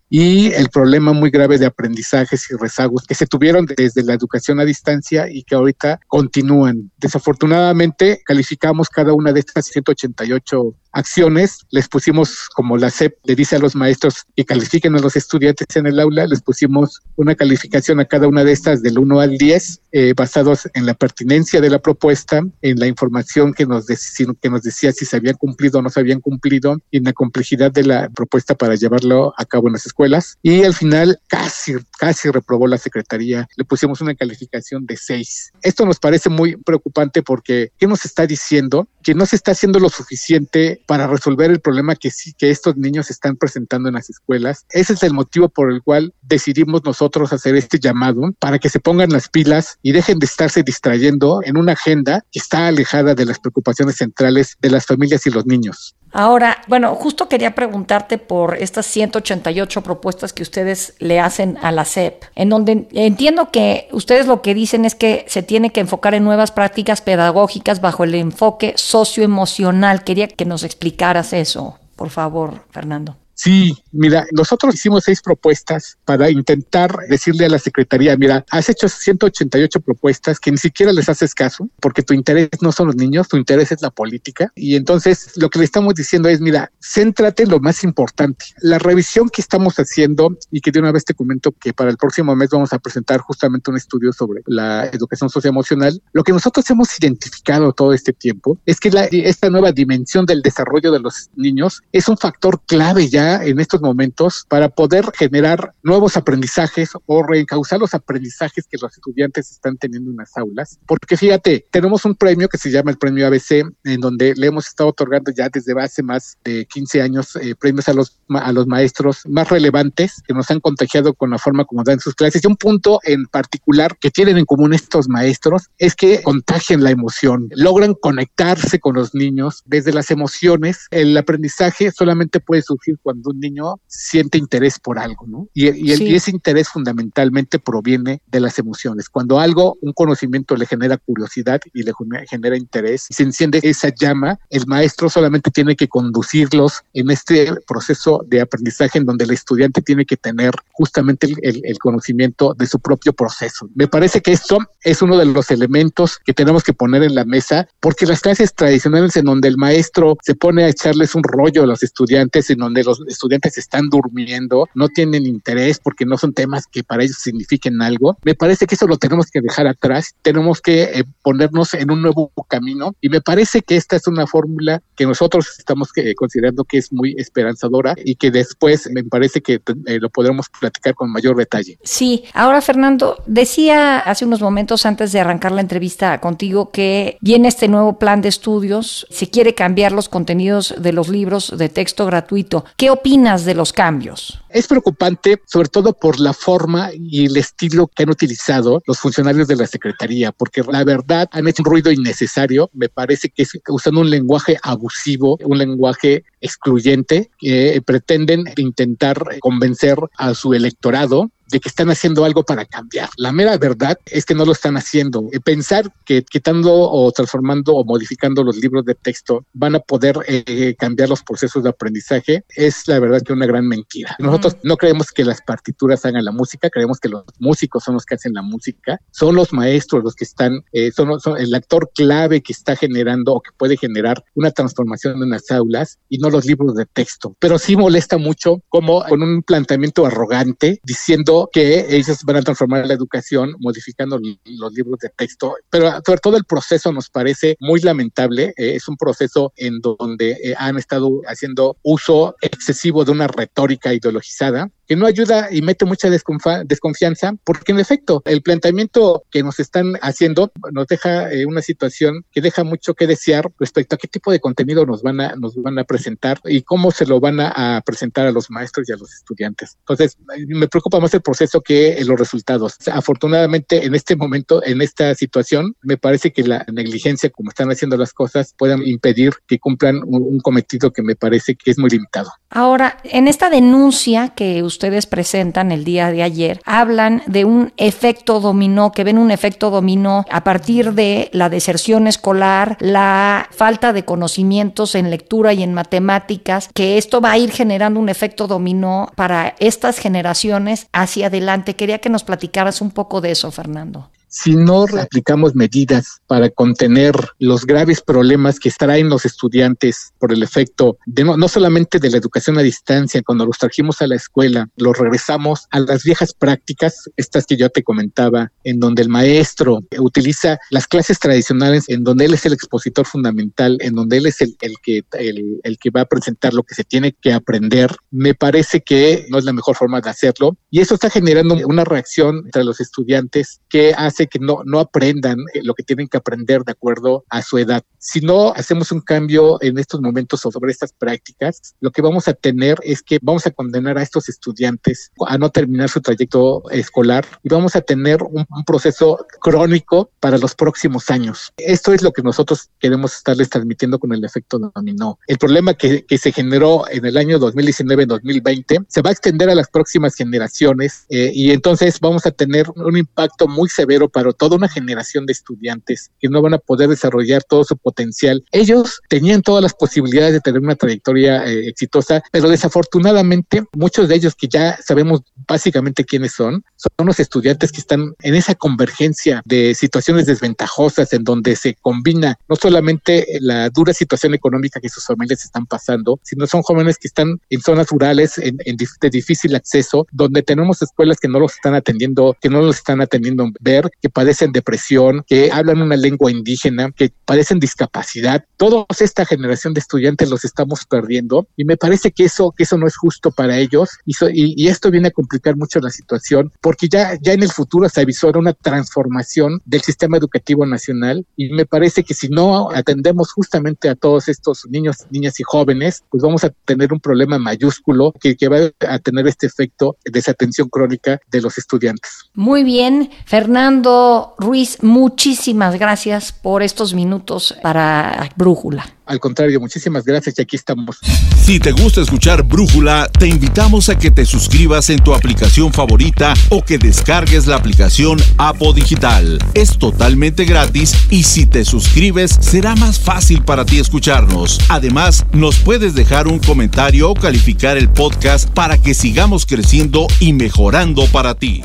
y 0.09 0.53
el 0.53 0.69
problema 0.69 1.13
muy 1.13 1.31
grave 1.31 1.59
de 1.59 1.67
aprendizajes 1.67 2.51
y 2.51 2.57
rezagos 2.57 3.05
que 3.07 3.15
se 3.15 3.27
tuvieron 3.27 3.67
desde 3.67 4.03
la 4.03 4.15
educación 4.15 4.61
a 4.61 4.65
distancia 4.65 5.31
y 5.31 5.45
que 5.45 5.55
ahorita 5.55 6.01
continúan. 6.09 6.91
Desafortunadamente, 6.99 8.21
calificamos 8.25 8.89
cada 8.89 9.13
una 9.13 9.33
de 9.33 9.41
estas 9.41 9.67
188 9.67 10.75
acciones, 10.93 11.61
les 11.71 11.89
pusimos, 11.89 12.49
como 12.55 12.77
la 12.77 12.91
SEP 12.91 13.17
le 13.25 13.35
dice 13.35 13.57
a 13.57 13.59
los 13.59 13.75
maestros 13.75 14.25
que 14.37 14.45
califiquen 14.45 14.97
a 14.97 15.01
los 15.01 15.17
estudiantes 15.17 15.67
en 15.77 15.87
el 15.87 16.01
aula, 16.01 16.27
les 16.27 16.43
pusimos 16.43 17.01
una 17.17 17.35
calificación 17.35 18.01
a 18.01 18.05
cada 18.05 18.29
una 18.29 18.45
de 18.45 18.53
estas 18.53 18.83
del 18.83 18.99
1 18.99 19.21
al 19.21 19.39
10, 19.39 19.81
eh, 19.93 20.15
basados 20.17 20.69
en 20.75 20.87
la 20.87 20.95
pertinencia 20.95 21.61
de 21.61 21.71
la 21.71 21.79
propuesta, 21.79 22.43
en 22.63 22.79
la 22.79 22.87
información 22.87 23.55
que 23.55 23.67
nos, 23.67 23.87
que 23.87 24.51
nos 24.51 24.63
decía 24.63 24.93
si 24.93 25.05
se 25.05 25.17
habían 25.17 25.37
cumplido 25.37 25.79
o 25.79 25.83
no 25.83 25.91
se 25.91 26.01
habían 26.01 26.21
cumplido, 26.21 26.79
y 26.91 26.99
en 26.99 27.05
la 27.05 27.13
complejidad 27.13 27.73
de 27.73 27.85
la 27.85 28.09
propuesta 28.09 28.55
para 28.55 28.75
llevarlo 28.75 29.33
a 29.37 29.45
cabo 29.45 29.69
en 29.69 29.75
las 29.75 29.87
escuelas. 29.87 30.39
Y 30.43 30.65
al 30.65 30.75
final 30.75 31.21
casi, 31.29 31.75
casi 32.01 32.31
reprobó 32.31 32.67
la 32.67 32.79
Secretaría, 32.79 33.47
le 33.57 33.65
pusimos 33.65 34.01
una 34.01 34.15
calificación 34.15 34.87
de 34.87 34.97
6. 34.97 35.53
Esto 35.61 35.85
nos 35.85 35.99
parece 35.99 36.31
muy 36.31 36.57
preocupante 36.57 37.23
porque, 37.23 37.73
¿qué 37.77 37.87
nos 37.87 38.07
está 38.07 38.27
diciendo? 38.27 38.89
Que 39.03 39.15
no 39.15 39.27
se 39.27 39.37
está 39.37 39.53
haciendo 39.53 39.79
lo 39.79 39.91
suficiente 39.91 40.81
para 40.87 41.07
resolver 41.07 41.51
el 41.51 41.61
problema 41.61 41.95
que 41.97 42.11
sí 42.11 42.33
que 42.33 42.49
estos 42.49 42.79
niños 42.79 43.11
están 43.11 43.37
presentando 43.37 43.91
en 43.91 43.97
las 43.97 44.09
escuelas. 44.09 44.65
Ese 44.71 44.95
es 44.95 45.03
el 45.03 45.13
motivo 45.13 45.51
por 45.51 45.71
el 45.71 45.83
cual 45.83 46.15
decidimos 46.23 46.83
nosotros 46.85 47.35
hacer 47.35 47.55
este 47.55 47.79
llamado 47.79 48.33
para 48.39 48.59
que 48.59 48.71
se 48.71 48.81
pongan 48.81 49.11
las 49.11 49.29
pilas 49.29 49.79
y 49.83 49.93
dejen 49.93 50.19
de 50.21 50.27
estarse 50.27 50.63
distrayendo 50.63 51.41
en 51.45 51.59
una 51.59 51.73
agenda 51.73 52.25
que 52.33 52.39
está 52.39 52.67
alejada 52.67 53.15
de 53.15 53.27
las 53.27 53.39
preocupaciones 53.39 53.97
centrales 53.97 54.57
de 54.63 54.71
las 54.71 54.87
familias 54.87 55.27
y 55.27 55.31
los 55.31 55.45
niños. 55.45 55.95
Ahora, 56.13 56.63
bueno, 56.67 56.95
justo 56.97 57.29
quería 57.29 57.55
preguntarte 57.55 58.19
por 58.19 58.57
estas 58.57 58.87
188 58.87 59.83
propuestas 59.83 60.33
que 60.33 60.43
ustedes 60.43 60.95
le 60.99 61.21
hacen 61.21 61.57
a 61.63 61.71
la 61.71 61.85
SEP, 61.85 62.25
en 62.35 62.49
donde 62.49 62.89
entiendo 62.93 63.51
que 63.51 63.89
ustedes 63.93 64.27
lo 64.27 64.43
que 64.43 64.55
dicen 64.55 64.85
es 64.85 64.95
que 64.97 65.25
se 65.29 65.43
tiene 65.43 65.71
que 65.71 65.81
enfocar 65.81 66.15
en 66.15 66.25
nuevas 66.25 66.51
prácticas 66.51 67.01
pedagógicas 67.01 67.81
bajo 67.81 68.03
el 68.03 68.15
enfoque 68.17 68.75
socioemocional. 68.77 70.03
Quería 70.03 70.27
que 70.27 70.45
nos 70.45 70.65
explicaras 70.65 71.33
eso, 71.33 71.79
por 71.95 72.11
favor, 72.11 72.65
Fernando. 72.71 73.20
Sí, 73.43 73.75
mira, 73.91 74.27
nosotros 74.33 74.75
hicimos 74.75 75.05
seis 75.05 75.23
propuestas 75.23 75.97
para 76.05 76.29
intentar 76.29 76.95
decirle 77.09 77.47
a 77.47 77.49
la 77.49 77.59
Secretaría, 77.59 78.15
mira, 78.15 78.45
has 78.51 78.69
hecho 78.69 78.87
188 78.87 79.81
propuestas 79.81 80.39
que 80.39 80.51
ni 80.51 80.59
siquiera 80.59 80.93
les 80.93 81.09
haces 81.09 81.35
caso, 81.35 81.71
porque 81.81 82.03
tu 82.03 82.13
interés 82.13 82.51
no 82.61 82.71
son 82.71 82.89
los 82.89 82.97
niños, 82.97 83.29
tu 83.29 83.39
interés 83.39 83.73
es 83.73 83.81
la 83.81 83.89
política. 83.89 84.53
Y 84.55 84.77
entonces 84.77 85.33
lo 85.37 85.49
que 85.49 85.59
le 85.59 85.65
estamos 85.65 85.95
diciendo 85.95 86.29
es, 86.29 86.43
mira, 86.43 86.71
céntrate 86.83 87.45
en 87.45 87.49
lo 87.49 87.61
más 87.61 87.83
importante. 87.83 88.45
La 88.61 88.79
revisión 88.79 89.31
que 89.31 89.41
estamos 89.41 89.77
haciendo 89.77 90.37
y 90.51 90.61
que 90.61 90.71
de 90.71 90.81
una 90.81 90.93
vez 90.93 91.07
te 91.07 91.15
comento 91.15 91.53
que 91.53 91.73
para 91.73 91.89
el 91.89 91.97
próximo 91.97 92.37
mes 92.37 92.51
vamos 92.51 92.75
a 92.75 92.79
presentar 92.79 93.21
justamente 93.21 93.71
un 93.71 93.79
estudio 93.79 94.13
sobre 94.13 94.43
la 94.45 94.85
educación 94.93 95.31
socioemocional, 95.31 96.03
lo 96.13 96.25
que 96.25 96.33
nosotros 96.33 96.69
hemos 96.69 96.91
identificado 96.99 97.73
todo 97.73 97.95
este 97.95 98.13
tiempo 98.13 98.59
es 98.67 98.79
que 98.81 98.91
esta 99.25 99.49
nueva 99.49 99.73
dimensión 99.73 100.27
del 100.27 100.43
desarrollo 100.43 100.93
de 100.93 101.01
los 101.01 101.31
niños 101.37 101.81
es 101.91 102.07
un 102.07 102.19
factor 102.19 102.61
clave 102.67 103.09
ya 103.09 103.30
en 103.37 103.61
estos 103.61 103.81
momentos 103.81 104.45
para 104.49 104.69
poder 104.69 105.07
generar 105.17 105.73
nuevos 105.83 106.17
aprendizajes 106.17 106.91
o 107.07 107.23
reencauzar 107.23 107.79
los 107.79 107.95
aprendizajes 107.95 108.67
que 108.67 108.79
los 108.81 108.93
estudiantes 108.93 109.51
están 109.51 109.77
teniendo 109.77 110.11
en 110.11 110.17
las 110.17 110.37
aulas. 110.37 110.79
Porque 110.87 111.17
fíjate, 111.17 111.67
tenemos 111.71 112.05
un 112.05 112.15
premio 112.15 112.49
que 112.49 112.59
se 112.59 112.71
llama 112.71 112.91
el 112.91 112.99
premio 112.99 113.27
ABC, 113.27 113.65
en 113.85 114.01
donde 114.01 114.35
le 114.35 114.47
hemos 114.47 114.67
estado 114.67 114.91
otorgando 114.91 115.33
ya 115.37 115.49
desde 115.49 115.75
hace 115.81 116.03
más 116.03 116.39
de 116.45 116.67
15 116.67 117.03
años 117.03 117.37
eh, 117.37 117.55
premios 117.55 117.89
a 117.89 117.95
los, 117.95 118.19
a 118.29 118.53
los 118.53 118.67
maestros 118.67 119.23
más 119.27 119.49
relevantes 119.49 120.23
que 120.27 120.35
nos 120.35 120.51
han 120.51 120.61
contagiado 120.61 121.15
con 121.15 121.31
la 121.31 121.39
forma 121.39 121.65
como 121.65 121.83
dan 121.85 122.01
sus 122.01 122.15
clases. 122.15 122.43
Y 122.43 122.47
un 122.47 122.57
punto 122.57 123.01
en 123.05 123.27
particular 123.27 123.97
que 123.99 124.11
tienen 124.11 124.39
en 124.39 124.45
común 124.45 124.75
estos 124.75 125.09
maestros 125.09 125.69
es 125.79 125.95
que 125.95 126.23
contagian 126.23 126.83
la 126.83 126.91
emoción, 126.91 127.49
logran 127.51 127.95
conectarse 127.95 128.79
con 128.79 128.97
los 128.97 129.15
niños 129.15 129.63
desde 129.67 129.93
las 129.93 130.11
emociones. 130.11 130.87
El 130.91 131.17
aprendizaje 131.17 131.91
solamente 131.91 132.41
puede 132.41 132.63
surgir 132.63 132.99
cuando 133.03 133.20
un 133.27 133.41
niño 133.41 133.81
siente 133.87 134.39
interés 134.39 134.79
por 134.79 134.99
algo, 134.99 135.27
¿no? 135.27 135.49
Y, 135.55 135.69
y, 135.71 136.15
ese 136.15 136.31
interés 136.31 136.69
fundamentalmente 136.69 137.59
proviene 137.59 138.23
de 138.27 138.41
las 138.41 138.59
emociones. 138.59 139.09
Cuando 139.09 139.39
algo, 139.39 139.77
un 139.81 139.93
conocimiento 139.93 140.57
le 140.57 140.67
genera 140.67 140.97
curiosidad 140.97 141.61
y 141.73 141.83
le 141.83 141.93
genera 142.29 142.57
interés, 142.57 143.07
se 143.11 143.23
enciende 143.23 143.61
esa 143.63 143.89
llama, 143.89 144.39
el 144.51 144.67
maestro 144.67 145.09
solamente 145.09 145.51
tiene 145.51 145.77
que 145.77 145.89
conducirlos 145.89 146.83
en 146.93 147.11
este 147.11 147.53
proceso 147.67 148.25
de 148.27 148.41
aprendizaje 148.41 148.99
en 148.99 149.07
donde 149.07 149.25
el 149.25 149.31
estudiante 149.31 149.83
tiene 149.83 150.05
que 150.05 150.17
tener 150.17 150.53
justamente 150.73 151.27
el, 151.43 151.61
el 151.65 151.79
conocimiento 151.79 152.55
de 152.55 152.67
su 152.67 152.79
propio 152.81 153.13
proceso. 153.13 153.69
Me 153.75 153.89
parece 153.89 154.21
que 154.21 154.33
esto 154.33 154.59
es 154.83 155.03
uno 155.03 155.17
de 155.17 155.27
los 155.27 155.51
elementos 155.51 156.19
que 156.25 156.35
tenemos 156.35 156.63
que 156.63 156.73
poner 156.73 157.03
en 157.03 157.15
la 157.15 157.25
mesa, 157.25 157.69
porque 157.81 158.07
las 158.07 158.21
clases 158.21 158.55
tradicionales 158.55 159.17
en 159.17 159.25
donde 159.25 159.49
el 159.49 159.57
maestro 159.57 160.17
se 160.23 160.35
pone 160.35 160.65
a 160.65 160.69
echarles 160.69 161.15
un 161.15 161.23
rollo 161.23 161.63
a 161.63 161.67
los 161.67 161.83
estudiantes, 161.83 162.51
en 162.51 162.59
donde 162.59 162.85
los 162.85 163.00
estudiantes 163.09 163.59
están 163.59 163.89
durmiendo, 163.89 164.69
no 164.75 164.89
tienen 164.89 165.27
interés 165.27 165.79
porque 165.79 166.05
no 166.05 166.17
son 166.19 166.33
temas 166.33 166.67
que 166.67 166.83
para 166.83 167.03
ellos 167.03 167.17
signifiquen 167.17 167.83
algo, 167.83 168.17
me 168.23 168.35
parece 168.35 168.67
que 168.67 168.75
eso 168.75 168.87
lo 168.87 168.97
tenemos 168.97 169.27
que 169.31 169.41
dejar 169.41 169.67
atrás, 169.67 170.15
tenemos 170.23 170.61
que 170.61 170.83
eh, 170.83 171.05
ponernos 171.23 171.75
en 171.75 171.91
un 171.91 172.03
nuevo 172.03 172.33
camino. 172.49 172.95
Y 173.01 173.09
me 173.09 173.21
parece 173.21 173.63
que 173.63 173.77
esta 173.77 173.97
es 173.97 174.07
una 174.07 174.27
fórmula 174.27 174.83
que 174.97 175.07
nosotros 175.07 175.47
estamos 175.59 175.91
eh, 175.97 176.15
considerando 176.15 176.65
que 176.65 176.79
es 176.79 176.93
muy 176.93 177.15
esperanzadora 177.19 177.95
y 178.05 178.17
que 178.17 178.31
después 178.31 178.89
me 178.91 179.05
parece 179.05 179.41
que 179.41 179.61
eh, 179.87 179.99
lo 180.01 180.11
podremos 180.11 180.49
platicar 180.61 180.95
con 180.95 181.11
mayor 181.11 181.37
detalle. 181.37 181.79
Sí, 181.83 182.25
ahora 182.35 182.61
Fernando, 182.61 183.23
decía 183.27 183.99
hace 183.99 184.25
unos 184.25 184.41
momentos 184.41 184.87
antes 184.87 185.13
de 185.13 185.21
arrancar 185.21 185.53
la 185.53 185.61
entrevista 185.61 186.21
contigo 186.21 186.71
que 186.71 187.19
viene 187.21 187.49
este 187.49 187.69
nuevo 187.69 187.99
plan 187.99 188.21
de 188.23 188.29
estudios, 188.29 189.07
se 189.11 189.29
quiere 189.29 189.55
cambiar 189.55 189.93
los 189.93 190.09
contenidos 190.09 190.75
de 190.79 190.93
los 190.93 191.09
libros 191.09 191.57
de 191.57 191.69
texto 191.69 192.07
gratuito. 192.07 192.65
¿Qué 192.77 192.90
opinas 192.91 193.45
de 193.45 193.55
los 193.55 193.73
cambios? 193.73 194.43
Es 194.49 194.67
preocupante, 194.67 195.41
sobre 195.47 195.69
todo 195.69 195.93
por 195.93 196.19
la 196.19 196.33
forma 196.33 196.91
y 196.93 197.27
el 197.27 197.37
estilo 197.37 197.87
que 197.87 198.03
han 198.03 198.11
utilizado 198.11 198.83
los 198.87 198.99
funcionarios 198.99 199.49
de 199.49 199.57
la 199.57 199.67
Secretaría, 199.67 200.33
porque 200.33 200.63
la 200.63 200.85
verdad 200.85 201.29
han 201.33 201.47
hecho 201.49 201.63
un 201.63 201.71
ruido 201.71 201.93
innecesario. 201.93 202.71
Me 202.73 202.89
parece 202.89 203.29
que 203.29 203.43
es 203.43 203.53
usando 203.69 204.01
un 204.01 204.11
lenguaje 204.11 204.59
abusivo, 204.63 205.39
un 205.45 205.59
lenguaje 205.59 206.25
excluyente, 206.41 207.31
que 207.39 207.81
pretenden 207.85 208.45
intentar 208.57 209.39
convencer 209.41 209.97
a 210.17 210.35
su 210.35 210.53
electorado 210.53 211.31
de 211.51 211.61
que 211.61 211.69
están 211.69 211.91
haciendo 211.91 212.25
algo 212.25 212.43
para 212.45 212.65
cambiar. 212.65 213.09
La 213.17 213.33
mera 213.33 213.57
verdad 213.59 213.99
es 214.07 214.25
que 214.25 214.35
no 214.35 214.45
lo 214.45 214.53
están 214.53 214.77
haciendo. 214.77 215.29
Eh, 215.33 215.41
pensar 215.41 215.93
que 216.05 216.23
quitando 216.23 216.73
o 216.73 217.11
transformando 217.13 217.75
o 217.75 217.85
modificando 217.85 218.43
los 218.43 218.57
libros 218.57 218.85
de 218.85 218.95
texto 218.95 219.45
van 219.53 219.75
a 219.75 219.81
poder 219.81 220.17
eh, 220.27 220.75
cambiar 220.79 221.09
los 221.09 221.23
procesos 221.23 221.63
de 221.63 221.71
aprendizaje 221.71 222.45
es 222.49 222.87
la 222.89 222.99
verdad 222.99 223.23
que 223.23 223.33
una 223.33 223.47
gran 223.47 223.67
mentira. 223.67 224.17
Nosotros 224.19 224.57
no 224.63 224.77
creemos 224.77 225.11
que 225.11 225.25
las 225.25 225.41
partituras 225.43 226.05
hagan 226.05 226.25
la 226.25 226.33
música, 226.33 226.71
creemos 226.71 226.99
que 226.99 227.09
los 227.09 227.25
músicos 227.39 227.85
son 227.85 227.95
los 227.95 228.05
que 228.05 228.15
hacen 228.15 228.33
la 228.35 228.43
música, 228.43 229.01
son 229.11 229.35
los 229.35 229.53
maestros 229.53 230.05
los 230.05 230.15
que 230.15 230.25
están, 230.25 230.65
eh, 230.73 230.91
son, 230.93 231.11
el 231.39 231.55
actor 231.55 231.91
clave 231.95 232.41
que 232.43 232.53
está 232.53 232.77
generando 232.77 233.35
o 233.35 233.41
que 233.41 233.51
puede 233.57 233.77
generar 233.77 234.25
una 234.35 234.51
transformación 234.51 235.23
en 235.23 235.31
las 235.31 235.51
aulas 235.51 235.99
y 236.09 236.19
no 236.19 236.31
los 236.31 236.45
libros 236.47 236.75
de 236.75 236.87
texto. 236.87 237.37
Pero 237.39 237.59
sí 237.59 237.77
molesta 237.77 238.19
mucho 238.19 238.63
como 238.69 239.05
con 239.05 239.23
un 239.23 239.43
planteamiento 239.43 240.07
arrogante 240.07 240.81
diciendo 240.85 241.40
que 241.53 241.97
ellos 241.97 242.19
van 242.25 242.37
a 242.37 242.43
transformar 242.43 242.87
la 242.87 242.95
educación 242.95 243.55
modificando 243.59 244.19
los 244.45 244.73
libros 244.73 244.99
de 245.01 245.11
texto, 245.11 245.55
pero 245.71 245.91
sobre 246.05 246.21
todo 246.21 246.37
el 246.37 246.45
proceso 246.45 246.93
nos 246.93 247.09
parece 247.09 247.57
muy 247.61 247.81
lamentable. 247.81 248.53
Eh, 248.57 248.75
es 248.77 248.89
un 248.89 248.97
proceso 248.97 249.53
en 249.57 249.81
donde 249.81 250.33
eh, 250.33 250.55
han 250.57 250.77
estado 250.77 251.21
haciendo 251.27 251.77
uso 251.83 252.35
excesivo 252.41 253.05
de 253.05 253.13
una 253.13 253.27
retórica 253.27 253.93
ideologizada 253.95 254.71
que 254.91 254.97
no 254.97 255.07
ayuda 255.07 255.47
y 255.53 255.63
mete 255.63 255.85
mucha 255.85 256.11
desconfianza, 256.11 257.33
porque 257.45 257.71
en 257.71 257.79
efecto 257.79 258.23
el 258.25 258.43
planteamiento 258.43 259.23
que 259.31 259.45
nos 259.45 259.61
están 259.61 259.95
haciendo 260.03 260.51
nos 260.73 260.89
deja 260.89 261.33
eh, 261.33 261.47
una 261.47 261.63
situación 261.63 262.25
que 262.33 262.41
deja 262.41 262.65
mucho 262.65 262.95
que 262.95 263.07
desear 263.07 263.53
respecto 263.61 263.95
a 263.95 263.99
qué 263.99 264.09
tipo 264.09 264.33
de 264.33 264.41
contenido 264.41 264.85
nos 264.87 265.05
van 265.05 265.21
a, 265.21 265.37
nos 265.37 265.55
van 265.63 265.79
a 265.79 265.85
presentar 265.85 266.41
y 266.45 266.63
cómo 266.63 266.91
se 266.91 267.07
lo 267.07 267.21
van 267.21 267.39
a, 267.39 267.81
presentar 267.87 268.27
a 268.27 268.33
los 268.33 268.51
maestros 268.51 268.89
y 268.89 268.93
a 268.93 268.97
los 268.97 269.15
estudiantes. 269.15 269.77
Entonces, 269.79 270.19
me 270.49 270.67
preocupa 270.67 270.99
más 270.99 271.15
el 271.15 271.23
proceso 271.23 271.61
que 271.61 271.97
los 272.05 272.19
resultados. 272.19 272.77
Afortunadamente, 272.93 273.85
en 273.85 273.95
este 273.95 274.17
momento, 274.17 274.61
en 274.65 274.83
esta 274.83 275.15
situación, 275.15 275.77
me 275.83 275.99
parece 275.99 276.33
que 276.33 276.43
la 276.43 276.67
negligencia, 276.73 277.31
como 277.31 277.51
están 277.51 277.71
haciendo 277.71 277.97
las 277.97 278.13
cosas, 278.13 278.57
puedan 278.59 278.85
impedir 278.85 279.35
que 279.47 279.61
cumplan 279.61 280.01
un 280.05 280.41
cometido 280.41 280.93
que 280.93 281.03
me 281.03 281.15
parece 281.15 281.55
que 281.55 281.71
es 281.71 281.79
muy 281.79 281.91
limitado. 281.91 282.33
Ahora, 282.53 282.99
en 283.05 283.29
esta 283.29 283.49
denuncia 283.51 284.31
que 284.31 284.65
usted 284.65 284.80
ustedes 284.81 285.05
presentan 285.05 285.73
el 285.73 285.85
día 285.85 286.11
de 286.11 286.23
ayer, 286.23 286.63
hablan 286.65 287.23
de 287.27 287.45
un 287.45 287.71
efecto 287.77 288.41
dominó, 288.41 288.93
que 288.93 289.05
ven 289.05 289.19
un 289.19 289.31
efecto 289.31 289.69
dominó 289.69 290.25
a 290.31 290.43
partir 290.43 290.95
de 290.95 291.29
la 291.35 291.51
deserción 291.51 292.07
escolar, 292.07 292.79
la 292.81 293.47
falta 293.51 293.93
de 293.93 294.07
conocimientos 294.07 294.95
en 294.95 295.11
lectura 295.11 295.53
y 295.53 295.63
en 295.63 295.75
matemáticas, 295.75 296.71
que 296.73 296.97
esto 296.97 297.21
va 297.21 297.33
a 297.33 297.39
ir 297.39 297.51
generando 297.51 298.01
un 298.01 298.09
efecto 298.09 298.47
dominó 298.47 299.11
para 299.17 299.55
estas 299.59 299.99
generaciones 299.99 300.87
hacia 300.95 301.27
adelante. 301.27 301.77
Quería 301.77 301.99
que 301.99 302.09
nos 302.09 302.25
platicaras 302.25 302.81
un 302.81 302.91
poco 302.91 303.21
de 303.21 303.33
eso, 303.33 303.51
Fernando 303.51 304.09
si 304.31 304.55
no 304.57 304.85
aplicamos 304.85 305.55
medidas 305.55 306.23
para 306.27 306.49
contener 306.49 307.15
los 307.39 307.67
graves 307.67 308.01
problemas 308.01 308.59
que 308.59 308.71
traen 308.71 309.11
los 309.11 309.27
estudiantes 309.27 310.15
por 310.19 310.33
el 310.33 310.43
efecto 310.43 310.97
de 311.05 311.25
no, 311.25 311.37
no, 311.37 311.49
solamente 311.49 311.99
de 311.99 312.11
la 312.11 312.17
educación 312.17 312.57
a 312.57 312.63
distancia, 312.63 313.21
cuando 313.27 313.45
los 313.45 313.59
trajimos 313.59 314.01
a 314.01 314.07
la 314.07 314.15
escuela, 314.15 314.69
los 314.77 314.97
regresamos 314.97 315.67
a 315.71 315.81
las 315.81 316.05
viejas 316.05 316.33
prácticas, 316.33 317.11
estas 317.17 317.45
que 317.45 317.57
yo 317.57 317.69
te 317.69 317.83
comentaba, 317.83 318.53
en 318.65 318.81
donde 318.81 319.03
el 319.03 319.09
maestro 319.09 319.81
utiliza 319.99 320.59
las 320.71 320.87
clases 320.87 321.19
tradicionales, 321.19 321.89
en 321.89 322.05
donde 322.05 322.25
él 322.25 322.35
es 322.35 322.47
el 322.47 322.53
expositor 322.53 323.07
fundamental, 323.07 323.77
en 323.81 323.95
donde 323.95 324.19
él 324.19 324.27
es 324.27 324.41
el, 324.41 324.57
el 324.61 324.75
que, 324.83 325.03
el, 325.13 325.61
el 325.63 325.79
que 325.79 325.91
va 325.91 326.03
a 326.03 326.09
presentar 326.09 326.55
lo 326.55 326.63
que 326.63 326.75
se 326.75 326.85
tiene 326.85 327.13
que 327.21 327.33
aprender, 327.33 327.95
me 328.11 328.35
parece 328.35 328.81
que 328.81 329.27
no 329.29 329.39
es 329.39 329.45
la 329.45 329.53
mejor 329.53 329.77
forma 329.77 330.01
de 330.01 330.11
hacerlo. 330.11 330.57
Y 330.71 330.81
eso 330.81 330.95
está 330.95 331.11
generando 331.11 331.57
una 331.67 331.85
reacción 331.85 332.43
entre 332.45 332.65
los 332.65 332.81
estudiantes 332.81 333.61
que 333.69 333.93
hace 333.97 334.20
que 334.27 334.39
no, 334.39 334.63
no 334.65 334.81
aprendan 334.81 335.39
eh, 335.55 335.61
lo 335.63 335.75
que 335.75 335.83
tienen 335.83 336.09
que 336.09 336.17
aprender 336.17 336.63
de 336.63 336.73
acuerdo 336.73 337.25
a 337.29 337.43
su 337.43 337.59
edad. 337.59 337.83
Si 337.99 338.21
no 338.21 338.53
hacemos 338.53 338.93
un 338.93 339.01
cambio 339.01 339.59
en 339.63 339.79
estos 339.79 340.01
momentos 340.01 340.41
sobre 340.41 340.73
estas 340.73 340.93
prácticas, 340.93 341.75
lo 341.81 341.91
que 341.91 342.03
vamos 342.03 342.29
a 342.29 342.35
tener 342.35 342.79
es 342.83 343.03
que 343.03 343.19
vamos 343.23 343.47
a 343.47 343.51
condenar 343.51 343.99
a 343.99 344.03
estos 344.03 344.29
estudiantes 344.29 345.11
a 345.27 345.39
no 345.39 345.51
terminar 345.51 345.89
su 345.89 346.01
trayecto 346.01 346.63
escolar 346.71 347.27
y 347.43 347.49
vamos 347.49 347.77
a 347.77 347.81
tener 347.81 348.23
un, 348.23 348.47
proceso 348.67 349.27
crónico 349.41 350.11
para 350.21 350.39
los 350.39 350.55
próximos 350.55 351.11
años. 351.11 351.53
Esto 351.57 351.93
es 351.93 352.03
lo 352.03 352.13
que 352.13 352.23
nosotros 352.23 352.71
queremos 352.79 353.17
estarles 353.17 353.49
transmitiendo 353.49 353.99
con 353.99 354.13
el 354.13 354.25
efecto 354.25 354.59
dominó. 354.59 355.19
El 355.27 355.39
problema 355.39 355.75
que, 355.75 356.05
que 356.05 356.19
se 356.19 356.31
generó 356.31 356.85
en 356.91 357.05
el 357.05 357.17
año 357.17 357.39
2019-2020 357.39 358.87
se 358.89 359.03
va 359.03 359.11
a 359.11 359.13
extender 359.13 359.49
a 359.49 359.55
las 359.55 359.69
próximas 359.69 360.15
generaciones 360.15 361.07
eh, 361.09 361.31
y 361.35 361.51
entonces 361.51 361.99
vamos 362.01 362.27
a 362.27 362.31
tener 362.31 362.67
un 362.77 362.97
impacto 362.97 363.49
muy 363.49 363.69
severo 363.69 364.09
para 364.11 364.33
toda 364.33 364.57
una 364.57 364.69
generación 364.69 365.27
de 365.27 365.33
estudiantes 365.33 366.11
que 366.21 366.29
no 366.29 366.43
van 366.43 366.55
a 366.55 366.59
poder 366.59 366.89
desarrollar 366.89 367.43
todo 367.45 367.65
su 367.65 367.77
potencial. 367.77 368.45
Ellos 368.53 369.01
tenían 369.09 369.43
todas 369.43 369.63
las 369.63 369.75
posibilidades 369.75 370.33
de 370.33 370.41
tener 370.41 370.61
una 370.61 370.77
trayectoria 370.77 371.47
eh, 371.47 371.69
exitosa, 371.69 372.23
pero 372.33 372.49
desafortunadamente 372.49 373.65
muchos 373.73 374.09
de 374.09 374.15
ellos 374.15 374.35
que 374.35 374.49
ya 374.49 374.79
sabemos 374.85 375.23
básicamente 375.47 376.05
quiénes 376.05 376.33
son, 376.33 376.65
son 376.77 377.07
los 377.07 377.21
estudiantes 377.21 377.73
que 377.73 377.81
están 377.81 378.15
en 378.21 378.35
esa 378.35 378.55
convergencia 378.55 379.43
de 379.45 379.75
situaciones 379.75 380.27
desventajosas 380.27 381.13
en 381.13 381.25
donde 381.25 381.57
se 381.57 381.75
combina 381.75 382.39
no 382.49 382.57
solamente 382.57 383.27
la 383.41 383.71
dura 383.71 383.93
situación 383.93 384.35
económica 384.35 384.81
que 384.81 384.89
sus 384.89 385.05
familias 385.05 385.45
están 385.45 385.67
pasando, 385.67 386.19
sino 386.23 386.47
son 386.47 386.63
jóvenes 386.63 386.99
que 386.99 387.09
están 387.09 387.41
en 387.51 387.61
zonas 387.61 387.89
rurales 387.89 388.39
en, 388.39 388.57
de 388.57 389.11
difícil 389.11 389.55
acceso, 389.55 390.07
donde 390.13 390.43
tenemos 390.43 390.83
escuelas 390.83 391.19
que 391.19 391.29
no 391.29 391.39
los 391.39 391.55
están 391.55 391.75
atendiendo, 391.75 392.37
que 392.41 392.49
no 392.49 392.61
los 392.63 392.77
están 392.77 393.01
atendiendo 393.01 393.51
ver, 393.61 393.91
que 394.01 394.09
padecen 394.09 394.53
depresión, 394.53 395.25
que 395.27 395.51
hablan 395.53 395.83
una 395.83 395.97
lengua 395.97 396.31
indígena, 396.31 396.91
que 396.91 397.13
padecen 397.25 397.61
discapacidad. 397.61 398.45
Toda 398.57 398.87
esta 398.99 399.25
generación 399.25 399.75
de 399.75 399.81
estudiantes 399.81 400.29
los 400.31 400.45
estamos 400.45 400.85
perdiendo 400.87 401.47
y 401.57 401.65
me 401.65 401.77
parece 401.77 402.11
que 402.11 402.25
eso, 402.25 402.53
que 402.57 402.65
eso 402.65 402.77
no 402.77 402.87
es 402.87 402.97
justo 402.97 403.31
para 403.31 403.59
ellos 403.59 403.91
y, 404.07 404.15
y, 404.33 404.69
esto 404.69 404.91
viene 404.91 405.09
a 405.09 405.11
complicar 405.11 405.57
mucho 405.57 405.81
la 405.81 405.91
situación 405.91 406.53
porque 406.61 406.89
ya, 406.89 407.19
ya 407.21 407.33
en 407.33 407.43
el 407.43 407.51
futuro 407.51 407.89
se 407.89 408.01
avisora 408.01 408.39
una 408.39 408.53
transformación 408.53 409.61
del 409.65 409.81
sistema 409.81 410.17
educativo 410.17 410.65
nacional 410.67 411.27
y 411.37 411.51
me 411.51 411.67
parece 411.67 412.05
que 412.05 412.15
si 412.15 412.29
no 412.29 412.71
atendemos 412.71 413.33
justamente 413.33 413.89
a 413.89 413.95
todos 413.95 414.29
estos 414.29 414.67
niños, 414.69 414.99
niñas 415.11 415.41
y 415.41 415.43
jóvenes, 415.43 416.05
pues 416.11 416.23
vamos 416.23 416.45
a 416.45 416.51
tener 416.65 416.93
un 416.93 417.01
problema 417.01 417.39
mayúsculo 417.39 418.13
que, 418.21 418.37
que 418.37 418.49
va 418.49 418.71
a 418.89 418.99
tener 418.99 419.27
este 419.27 419.47
efecto 419.47 419.97
de 420.05 420.13
desatención 420.13 420.69
crónica 420.69 421.21
de 421.31 421.41
los 421.41 421.59
estudiantes. 421.59 422.31
Muy 422.35 422.65
bien, 422.65 423.11
Fernando 423.27 423.90
Ruiz, 424.39 424.79
muchísimas 424.83 425.79
gracias 425.79 426.33
por 426.33 426.63
estos 426.63 426.95
minutos 426.95 427.55
para 427.63 428.31
Brújula. 428.37 428.87
Al 429.07 429.19
contrario, 429.19 429.59
muchísimas 429.59 430.05
gracias 430.05 430.39
y 430.39 430.43
aquí 430.43 430.57
estamos. 430.57 430.99
Si 431.43 431.59
te 431.59 431.73
gusta 431.73 432.01
escuchar 432.01 432.45
Brújula, 432.45 433.09
te 433.19 433.27
invitamos 433.27 433.89
a 433.89 433.99
que 433.99 434.11
te 434.11 434.25
suscribas 434.25 434.89
en 434.89 435.01
tu 435.01 435.15
aplicación 435.15 435.73
favorita 435.73 436.33
o 436.49 436.63
que 436.63 436.79
descargues 436.79 437.47
la 437.49 437.57
aplicación 437.57 438.19
Apo 438.39 438.73
Digital. 438.73 439.39
Es 439.55 439.79
totalmente 439.79 440.45
gratis 440.45 440.95
y 441.11 441.25
si 441.25 441.47
te 441.47 441.65
suscribes 441.65 442.39
será 442.41 442.77
más 442.77 443.01
fácil 443.01 443.43
para 443.43 443.65
ti 443.65 443.81
escucharnos. 443.81 444.61
Además, 444.69 445.27
nos 445.33 445.59
puedes 445.59 445.95
dejar 445.95 446.29
un 446.29 446.39
comentario 446.39 447.11
o 447.11 447.15
calificar 447.15 447.77
el 447.77 447.89
podcast 447.89 448.49
para 448.51 448.79
que 448.79 448.95
sigamos 448.95 449.45
creciendo 449.45 450.07
y 450.21 450.33
mejorando 450.33 451.07
para 451.07 451.35
ti. 451.35 451.63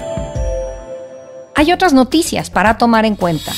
Hay 1.58 1.72
otras 1.72 1.94
noticias 1.94 2.50
para 2.50 2.78
tomar 2.78 3.06
en 3.06 3.16
cuenta. 3.16 3.54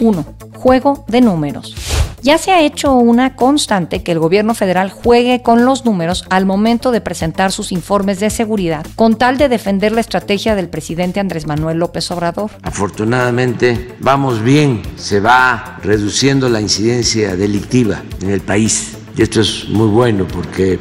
1. 0.00 0.24
Juego 0.56 1.04
de 1.06 1.20
números. 1.20 1.72
Ya 2.20 2.36
se 2.36 2.50
ha 2.50 2.62
hecho 2.62 2.94
una 2.94 3.36
constante 3.36 4.02
que 4.02 4.10
el 4.10 4.18
gobierno 4.18 4.54
federal 4.54 4.90
juegue 4.90 5.40
con 5.40 5.64
los 5.64 5.84
números 5.84 6.24
al 6.30 6.46
momento 6.46 6.90
de 6.90 7.00
presentar 7.00 7.52
sus 7.52 7.70
informes 7.70 8.18
de 8.18 8.30
seguridad, 8.30 8.84
con 8.96 9.16
tal 9.16 9.38
de 9.38 9.48
defender 9.48 9.92
la 9.92 10.00
estrategia 10.00 10.56
del 10.56 10.68
presidente 10.68 11.20
Andrés 11.20 11.46
Manuel 11.46 11.78
López 11.78 12.10
Obrador. 12.10 12.50
Afortunadamente 12.62 13.94
vamos 14.00 14.42
bien, 14.42 14.82
se 14.96 15.20
va 15.20 15.78
reduciendo 15.80 16.48
la 16.48 16.60
incidencia 16.60 17.36
delictiva 17.36 18.02
en 18.20 18.30
el 18.30 18.40
país. 18.40 18.96
Y 19.16 19.22
esto 19.22 19.42
es 19.42 19.68
muy 19.68 19.86
bueno 19.86 20.26
porque 20.26 20.80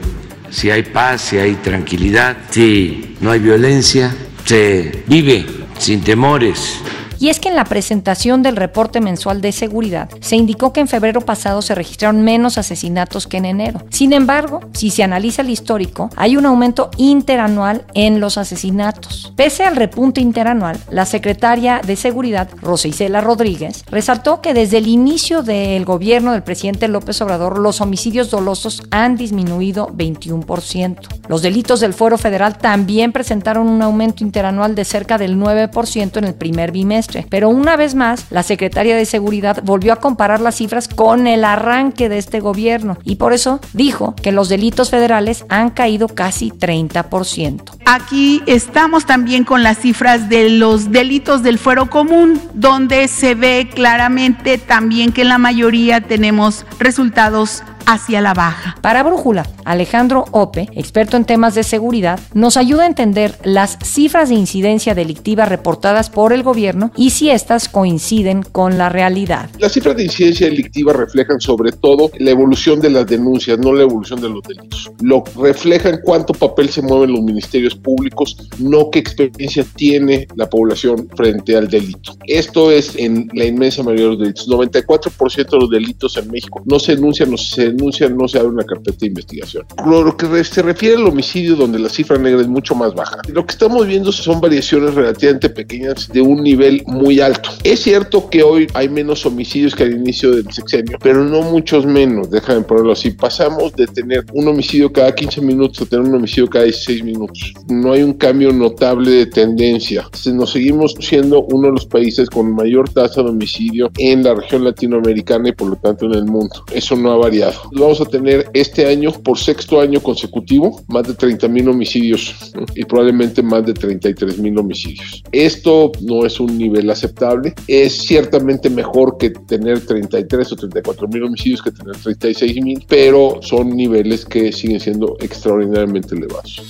si 0.49 0.71
hay 0.71 0.81
paz, 0.81 1.21
si 1.21 1.37
hay 1.37 1.53
tranquilidad, 1.55 2.35
si 2.49 3.15
no 3.21 3.29
hay 3.29 3.39
violencia, 3.39 4.11
se 4.43 5.03
vive 5.05 5.56
sin 5.77 6.01
temores 6.01 6.81
y 7.19 7.29
es 7.29 7.39
que 7.39 7.49
en 7.49 7.55
la 7.55 7.65
presentación 7.65 8.43
del 8.43 8.55
reporte 8.55 9.01
mensual 9.01 9.41
de 9.41 9.51
seguridad 9.51 10.09
se 10.21 10.35
indicó 10.35 10.73
que 10.73 10.81
en 10.81 10.87
febrero 10.87 11.21
pasado 11.21 11.61
se 11.61 11.75
registraron 11.75 12.23
menos 12.23 12.57
asesinatos 12.57 13.27
que 13.27 13.37
en 13.37 13.45
enero. 13.45 13.81
Sin 13.89 14.13
embargo, 14.13 14.61
si 14.73 14.91
se 14.91 15.03
analiza 15.03 15.41
el 15.41 15.49
histórico, 15.49 16.09
hay 16.15 16.37
un 16.37 16.45
aumento 16.45 16.89
interanual 16.97 17.85
en 17.93 18.19
los 18.19 18.37
asesinatos. 18.37 19.33
Pese 19.35 19.63
al 19.63 19.75
repunte 19.75 20.21
interanual, 20.21 20.77
la 20.91 21.05
secretaria 21.05 21.81
de 21.85 21.95
Seguridad, 21.95 22.49
Rosa 22.61 22.87
Isela 22.87 23.21
Rodríguez, 23.21 23.83
resaltó 23.89 24.41
que 24.41 24.53
desde 24.53 24.77
el 24.77 24.87
inicio 24.87 25.43
del 25.43 25.85
gobierno 25.85 26.31
del 26.31 26.43
presidente 26.43 26.87
López 26.87 27.21
Obrador 27.21 27.59
los 27.59 27.81
homicidios 27.81 28.29
dolosos 28.29 28.83
han 28.91 29.15
disminuido 29.15 29.87
21%. 29.87 30.97
Los 31.27 31.41
delitos 31.41 31.79
del 31.79 31.93
fuero 31.93 32.17
federal 32.17 32.57
también 32.57 33.11
presentaron 33.11 33.67
un 33.67 33.81
aumento 33.81 34.23
interanual 34.23 34.75
de 34.75 34.85
cerca 34.85 35.17
del 35.17 35.37
9% 35.37 36.17
en 36.17 36.23
el 36.23 36.33
primer 36.35 36.71
bimestre 36.71 37.06
pero 37.29 37.49
una 37.49 37.75
vez 37.75 37.95
más, 37.95 38.25
la 38.29 38.43
Secretaria 38.43 38.95
de 38.95 39.05
Seguridad 39.05 39.61
volvió 39.63 39.93
a 39.93 39.97
comparar 39.97 40.41
las 40.41 40.55
cifras 40.55 40.87
con 40.87 41.27
el 41.27 41.43
arranque 41.43 42.09
de 42.09 42.17
este 42.17 42.39
gobierno 42.39 42.97
y 43.03 43.15
por 43.15 43.33
eso 43.33 43.59
dijo 43.73 44.15
que 44.15 44.31
los 44.31 44.49
delitos 44.49 44.89
federales 44.89 45.45
han 45.49 45.69
caído 45.69 46.07
casi 46.07 46.51
30%. 46.51 47.77
Aquí 47.85 48.41
estamos 48.45 49.05
también 49.05 49.43
con 49.43 49.63
las 49.63 49.79
cifras 49.79 50.29
de 50.29 50.49
los 50.49 50.91
delitos 50.91 51.43
del 51.43 51.57
fuero 51.57 51.89
común, 51.89 52.41
donde 52.53 53.07
se 53.07 53.35
ve 53.35 53.69
claramente 53.73 54.57
también 54.57 55.11
que 55.11 55.21
en 55.21 55.29
la 55.29 55.37
mayoría 55.37 56.01
tenemos 56.01 56.65
resultados 56.79 57.63
hacia 57.87 58.21
la 58.21 58.33
baja. 58.33 58.75
Para 58.81 59.01
Brújula, 59.01 59.47
Alejandro 59.63 60.25
Ope, 60.31 60.69
experto 60.73 61.17
en 61.17 61.25
temas 61.25 61.55
de 61.55 61.63
seguridad, 61.63 62.19
nos 62.33 62.57
ayuda 62.57 62.83
a 62.83 62.87
entender 62.87 63.37
las 63.43 63.79
cifras 63.83 64.29
de 64.29 64.35
incidencia 64.35 64.93
delictiva 64.93 65.45
reportadas 65.45 66.09
por 66.09 66.33
el 66.33 66.43
gobierno 66.43 66.91
y 66.97 67.11
si 67.11 67.29
estas 67.29 67.69
coinciden 67.69 68.43
con 68.43 68.77
la 68.77 68.89
realidad. 68.89 69.49
Las 69.57 69.73
cifras 69.73 69.95
de 69.95 70.03
incidencia 70.03 70.47
delictiva 70.47 70.93
reflejan 70.93 71.39
sobre 71.39 71.71
todo 71.71 72.11
la 72.19 72.31
evolución 72.31 72.81
de 72.81 72.89
las 72.89 73.07
denuncias, 73.07 73.57
no 73.57 73.73
la 73.73 73.83
evolución 73.83 74.21
de 74.21 74.29
los 74.29 74.43
delitos. 74.43 74.91
Lo 75.01 75.23
reflejan 75.41 76.01
cuánto 76.03 76.33
papel 76.33 76.69
se 76.69 76.81
mueven 76.81 77.13
los 77.13 77.21
ministerios 77.21 77.73
públicos, 77.73 78.49
no 78.59 78.89
qué 78.91 78.99
experiencia 78.99 79.65
tiene 79.75 80.27
la 80.35 80.49
población 80.49 81.07
frente 81.15 81.55
al 81.55 81.69
delito. 81.69 82.17
Esto 82.25 82.69
es 82.69 82.95
en 82.97 83.29
la 83.33 83.45
inmensa 83.45 83.81
mayoría 83.81 84.05
de 84.05 84.09
los 84.09 84.19
delitos. 84.19 84.49
94% 84.49 85.49
de 85.49 85.57
los 85.57 85.69
delitos 85.69 86.17
en 86.17 86.29
México 86.29 86.61
no 86.65 86.79
se 86.79 86.95
denuncian, 86.95 87.31
no 87.31 87.37
se 87.37 87.76
denuncia 87.77 88.09
no 88.09 88.27
se 88.27 88.39
abre 88.39 88.49
una 88.49 88.63
carpeta 88.63 88.97
de 89.01 89.07
investigación. 89.07 89.65
Lo 89.85 90.17
que 90.17 90.43
se 90.43 90.61
refiere 90.61 90.95
al 90.95 91.05
homicidio, 91.05 91.55
donde 91.55 91.79
la 91.79 91.89
cifra 91.89 92.17
negra 92.17 92.41
es 92.41 92.47
mucho 92.47 92.75
más 92.75 92.93
baja, 92.93 93.17
lo 93.27 93.45
que 93.45 93.51
estamos 93.51 93.85
viendo 93.87 94.11
son 94.11 94.41
variaciones 94.41 94.93
relativamente 94.95 95.49
pequeñas 95.49 96.09
de 96.09 96.21
un 96.21 96.41
nivel 96.41 96.83
muy 96.87 97.19
alto. 97.19 97.49
Es 97.63 97.81
cierto 97.81 98.29
que 98.29 98.43
hoy 98.43 98.67
hay 98.73 98.89
menos 98.89 99.25
homicidios 99.25 99.75
que 99.75 99.83
al 99.83 99.93
inicio 99.93 100.31
del 100.31 100.51
sexenio, 100.51 100.97
pero 101.01 101.23
no 101.23 101.41
muchos 101.41 101.85
menos, 101.85 102.29
déjame 102.29 102.61
ponerlo 102.61 102.93
así. 102.93 103.11
Pasamos 103.11 103.73
de 103.73 103.87
tener 103.87 104.25
un 104.33 104.47
homicidio 104.47 104.91
cada 104.91 105.13
15 105.13 105.41
minutos 105.41 105.81
a 105.81 105.85
tener 105.85 106.05
un 106.05 106.15
homicidio 106.15 106.49
cada 106.49 106.65
16 106.65 107.03
minutos. 107.03 107.53
No 107.67 107.93
hay 107.93 108.03
un 108.03 108.13
cambio 108.13 108.51
notable 108.51 109.11
de 109.11 109.25
tendencia. 109.27 110.07
Nos 110.33 110.51
seguimos 110.51 110.95
siendo 110.99 111.43
uno 111.43 111.67
de 111.67 111.73
los 111.73 111.85
países 111.85 112.29
con 112.29 112.53
mayor 112.53 112.89
tasa 112.89 113.21
de 113.21 113.29
homicidio 113.29 113.91
en 113.97 114.23
la 114.23 114.33
región 114.33 114.63
latinoamericana 114.63 115.49
y 115.49 115.51
por 115.51 115.69
lo 115.69 115.75
tanto 115.75 116.05
en 116.05 116.13
el 116.15 116.25
mundo. 116.25 116.63
Eso 116.73 116.95
no 116.95 117.11
ha 117.11 117.17
variado 117.17 117.66
vamos 117.73 118.01
a 118.01 118.05
tener 118.05 118.49
este 118.53 118.85
año, 118.85 119.11
por 119.11 119.37
sexto 119.37 119.79
año 119.79 120.01
consecutivo, 120.01 120.81
más 120.87 121.07
de 121.07 121.13
30 121.13 121.47
mil 121.47 121.69
homicidios 121.69 122.53
y 122.75 122.85
probablemente 122.85 123.41
más 123.41 123.65
de 123.65 123.73
33 123.73 124.39
mil 124.39 124.57
homicidios. 124.57 125.23
Esto 125.31 125.91
no 126.01 126.25
es 126.25 126.39
un 126.39 126.57
nivel 126.57 126.89
aceptable. 126.89 127.53
Es 127.67 127.97
ciertamente 127.97 128.69
mejor 128.69 129.17
que 129.17 129.31
tener 129.31 129.85
33 129.85 130.51
o 130.51 130.55
34 130.55 131.07
mil 131.07 131.23
homicidios 131.23 131.61
que 131.61 131.71
tener 131.71 131.95
36 131.95 132.63
mil, 132.63 132.85
pero 132.87 133.39
son 133.41 133.75
niveles 133.75 134.25
que 134.25 134.51
siguen 134.51 134.79
siendo 134.79 135.17
extraordinariamente 135.19 136.15
elevados. 136.15 136.61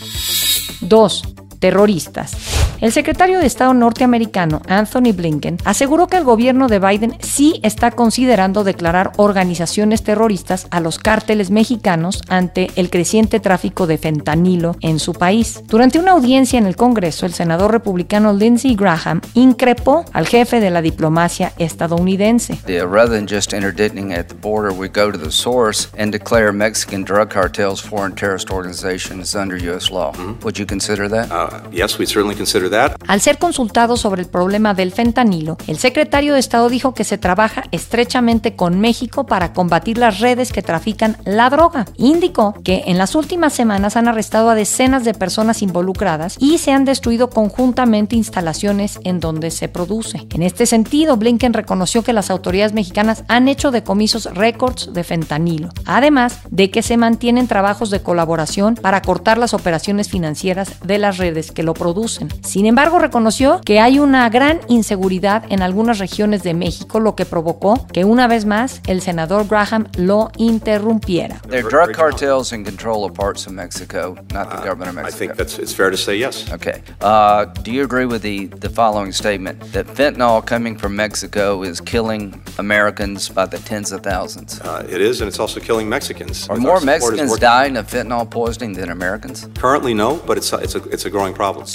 Dos, 0.82 1.24
terroristas. 1.60 2.36
El 2.80 2.92
secretario 2.92 3.40
de 3.40 3.48
Estado 3.48 3.74
norteamericano 3.74 4.62
Anthony 4.68 5.12
Blinken 5.12 5.58
aseguró 5.66 6.06
que 6.08 6.18
el 6.18 6.24
gobierno 6.24 6.68
de 6.68 6.78
Biden 6.78 7.18
sí 7.22 7.60
está 7.64 7.90
considerando 7.90 8.64
declarar 8.64 9.14
organizaciones 9.18 10.04
terroristas 10.04 10.68
a 10.70 10.80
los 10.80 11.00
cárteles 11.00 11.50
mexicanos 11.50 12.22
ante 12.30 12.70
el 12.76 12.92
creciente 12.92 13.40
tráfico 13.40 13.88
de 13.88 13.98
fentanilo 13.98 14.76
en 14.82 15.00
su 15.00 15.14
país. 15.14 15.64
Durante 15.66 15.98
una 15.98 16.12
audiencia 16.12 16.60
en 16.60 16.68
el 16.68 16.76
Congreso, 16.76 17.26
el 17.26 17.34
senador 17.34 17.72
republicano 17.72 18.32
Lindsey 18.34 18.76
Graham 18.76 19.22
increpó 19.34 20.06
al 20.14 20.28
jefe 20.28 20.60
de 20.60 20.70
la 20.70 20.84
diplomacia 20.84 21.54
estadounidense. 21.58 22.60
Rather 22.68 23.10
than 23.10 23.28
just 23.28 23.54
interdicting 23.54 24.14
at 24.14 24.28
the 24.28 24.36
border, 24.36 24.72
we 24.72 24.88
go 24.88 25.12
to 25.12 25.18
the 25.18 25.32
source 25.32 25.90
and 25.98 26.12
declare 26.12 26.52
Mexican 26.52 27.04
drug 27.04 27.30
cartels 27.30 27.82
foreign 27.82 28.14
terrorist 28.14 28.52
organizations 28.52 29.36
under 29.36 29.58
U.S. 29.58 29.92
law. 29.92 30.14
Mm-hmm. 30.14 30.44
Would 30.44 30.60
you 30.60 30.66
consider 30.66 31.10
that? 31.10 31.32
Uh, 31.48 32.98
al 33.08 33.22
ser 33.22 33.38
consultado 33.38 33.98
sobre 33.98 34.22
el 34.22 34.28
problema 34.28 34.74
del 34.74 34.92
fentanilo, 34.92 35.58
el 35.68 35.78
secretario 35.78 36.34
de 36.34 36.40
Estado 36.40 36.70
dijo 36.70 36.94
que 36.94 37.04
se 37.04 37.18
trabaja 37.18 37.64
estrechamente 37.72 38.56
con 38.56 38.80
México 38.80 39.26
para 39.26 39.54
combatir 39.54 39.98
las 39.98 40.20
redes 40.20 40.52
que 40.52 40.62
trafican 40.62 41.18
la 41.26 41.50
droga. 41.50 41.86
Indicó 41.98 42.56
que 42.64 42.84
en 42.88 42.98
las 42.98 43.16
últimas 43.16 43.54
semanas 43.54 43.96
han 43.96 44.08
arrestado 44.08 44.50
a 44.50 44.56
decenas 44.56 45.06
de 45.06 45.14
personas 45.14 45.62
involucradas 45.62 46.36
y 46.40 46.58
se 46.58 46.72
han 46.72 46.86
destruido 46.86 47.30
conjuntamente 47.30 48.16
instalaciones 48.16 49.00
en 49.04 49.20
donde 49.20 49.52
se 49.52 49.70
produce. 49.70 50.28
En 50.34 50.44
este 50.44 50.66
sentido, 50.66 51.18
Blinken 51.18 51.54
reconoció 51.54 52.04
que 52.04 52.14
las 52.14 52.30
autoridades 52.30 52.74
mexicanas 52.74 53.24
han 53.28 53.48
hecho 53.48 53.72
decomisos 53.72 54.26
récords 54.34 54.94
de 54.94 55.04
fentanilo, 55.04 55.70
además 55.86 56.40
de 56.50 56.72
que 56.72 56.82
se 56.82 56.98
mantienen 56.98 57.48
trabajos 57.48 57.90
de 57.90 58.02
colaboración 58.02 58.76
para 58.76 59.02
cortar 59.02 59.38
las 59.38 59.54
operaciones 59.54 60.10
financieras 60.10 60.80
de 60.84 60.98
las 60.98 61.18
redes 61.18 61.37
que 61.52 61.64
lo 61.64 61.74
producen. 61.74 62.30
Sin 62.44 62.66
embargo, 62.66 63.00
reconoció 63.00 63.62
que 63.64 63.80
hay 63.80 64.00
una 64.00 64.30
gran 64.30 64.60
inseguridad 64.68 65.44
en 65.50 65.62
algunas 65.62 66.00
regiones 66.00 66.44
de 66.44 66.54
México, 66.54 67.00
lo 67.00 67.16
que 67.16 67.26
provocó 67.26 67.88
que 67.94 68.04
una 68.06 68.28
vez 68.28 68.46
más 68.46 68.82
el 68.88 69.02
senador 69.02 69.48
Graham 69.48 69.88
lo 69.98 70.32
interrumpiera. 70.38 71.42
Are 71.52 71.62
drug 71.62 71.94
cartels 71.94 72.52
in 72.52 72.64
control 72.64 73.06
of 73.06 73.14
parts 73.14 73.48
of 73.48 73.54
Mexico, 73.54 74.16
not 74.34 74.50
the 74.50 74.58
government 74.58 74.90
of 74.90 74.96
Mexico. 74.96 75.16
I 75.16 75.18
think 75.18 75.36
that's 75.36 75.60
it's 75.60 75.74
fair 75.74 75.90
to 75.90 75.98
say 75.98 76.18
yes. 76.18 76.52
Okay. 76.52 76.82
Uh, 77.02 77.46
do 77.64 77.72
you 77.72 77.84
agree 77.84 78.06
with 78.06 78.22
the, 78.22 78.48
the 78.48 78.70
following 78.70 79.12
statement 79.12 79.60
that 79.74 79.88
fentanyl 79.88 80.46
coming 80.46 80.78
from 80.78 80.96
Mexico 80.96 81.64
is 81.64 81.82
killing 81.82 82.42
Americans 82.58 83.30
by 83.30 83.46
the 83.46 83.58
tens 83.60 83.92
of 83.92 84.02
thousands? 84.02 84.60
Uh, 84.62 84.86
it 84.90 85.02
is, 85.02 85.22
and 85.22 85.28
it's 85.28 85.40
also 85.40 85.60
killing 85.60 85.88
Mexicans. 85.90 86.48
Are 86.50 86.58
more 86.58 86.82
Mexicans 86.82 87.38
dying 87.38 87.78
of 87.78 87.88
fentanyl 87.88 88.30
poisoning 88.30 88.74
than 88.74 88.90
Americans? 88.90 89.48
Currently, 89.56 89.94
no, 89.94 90.18
but 90.26 90.38
it's 90.38 90.52
a, 90.54 90.58
it's 90.58 90.76
a, 90.76 90.84
it's 90.90 91.06
a 91.06 91.10
growing. 91.10 91.27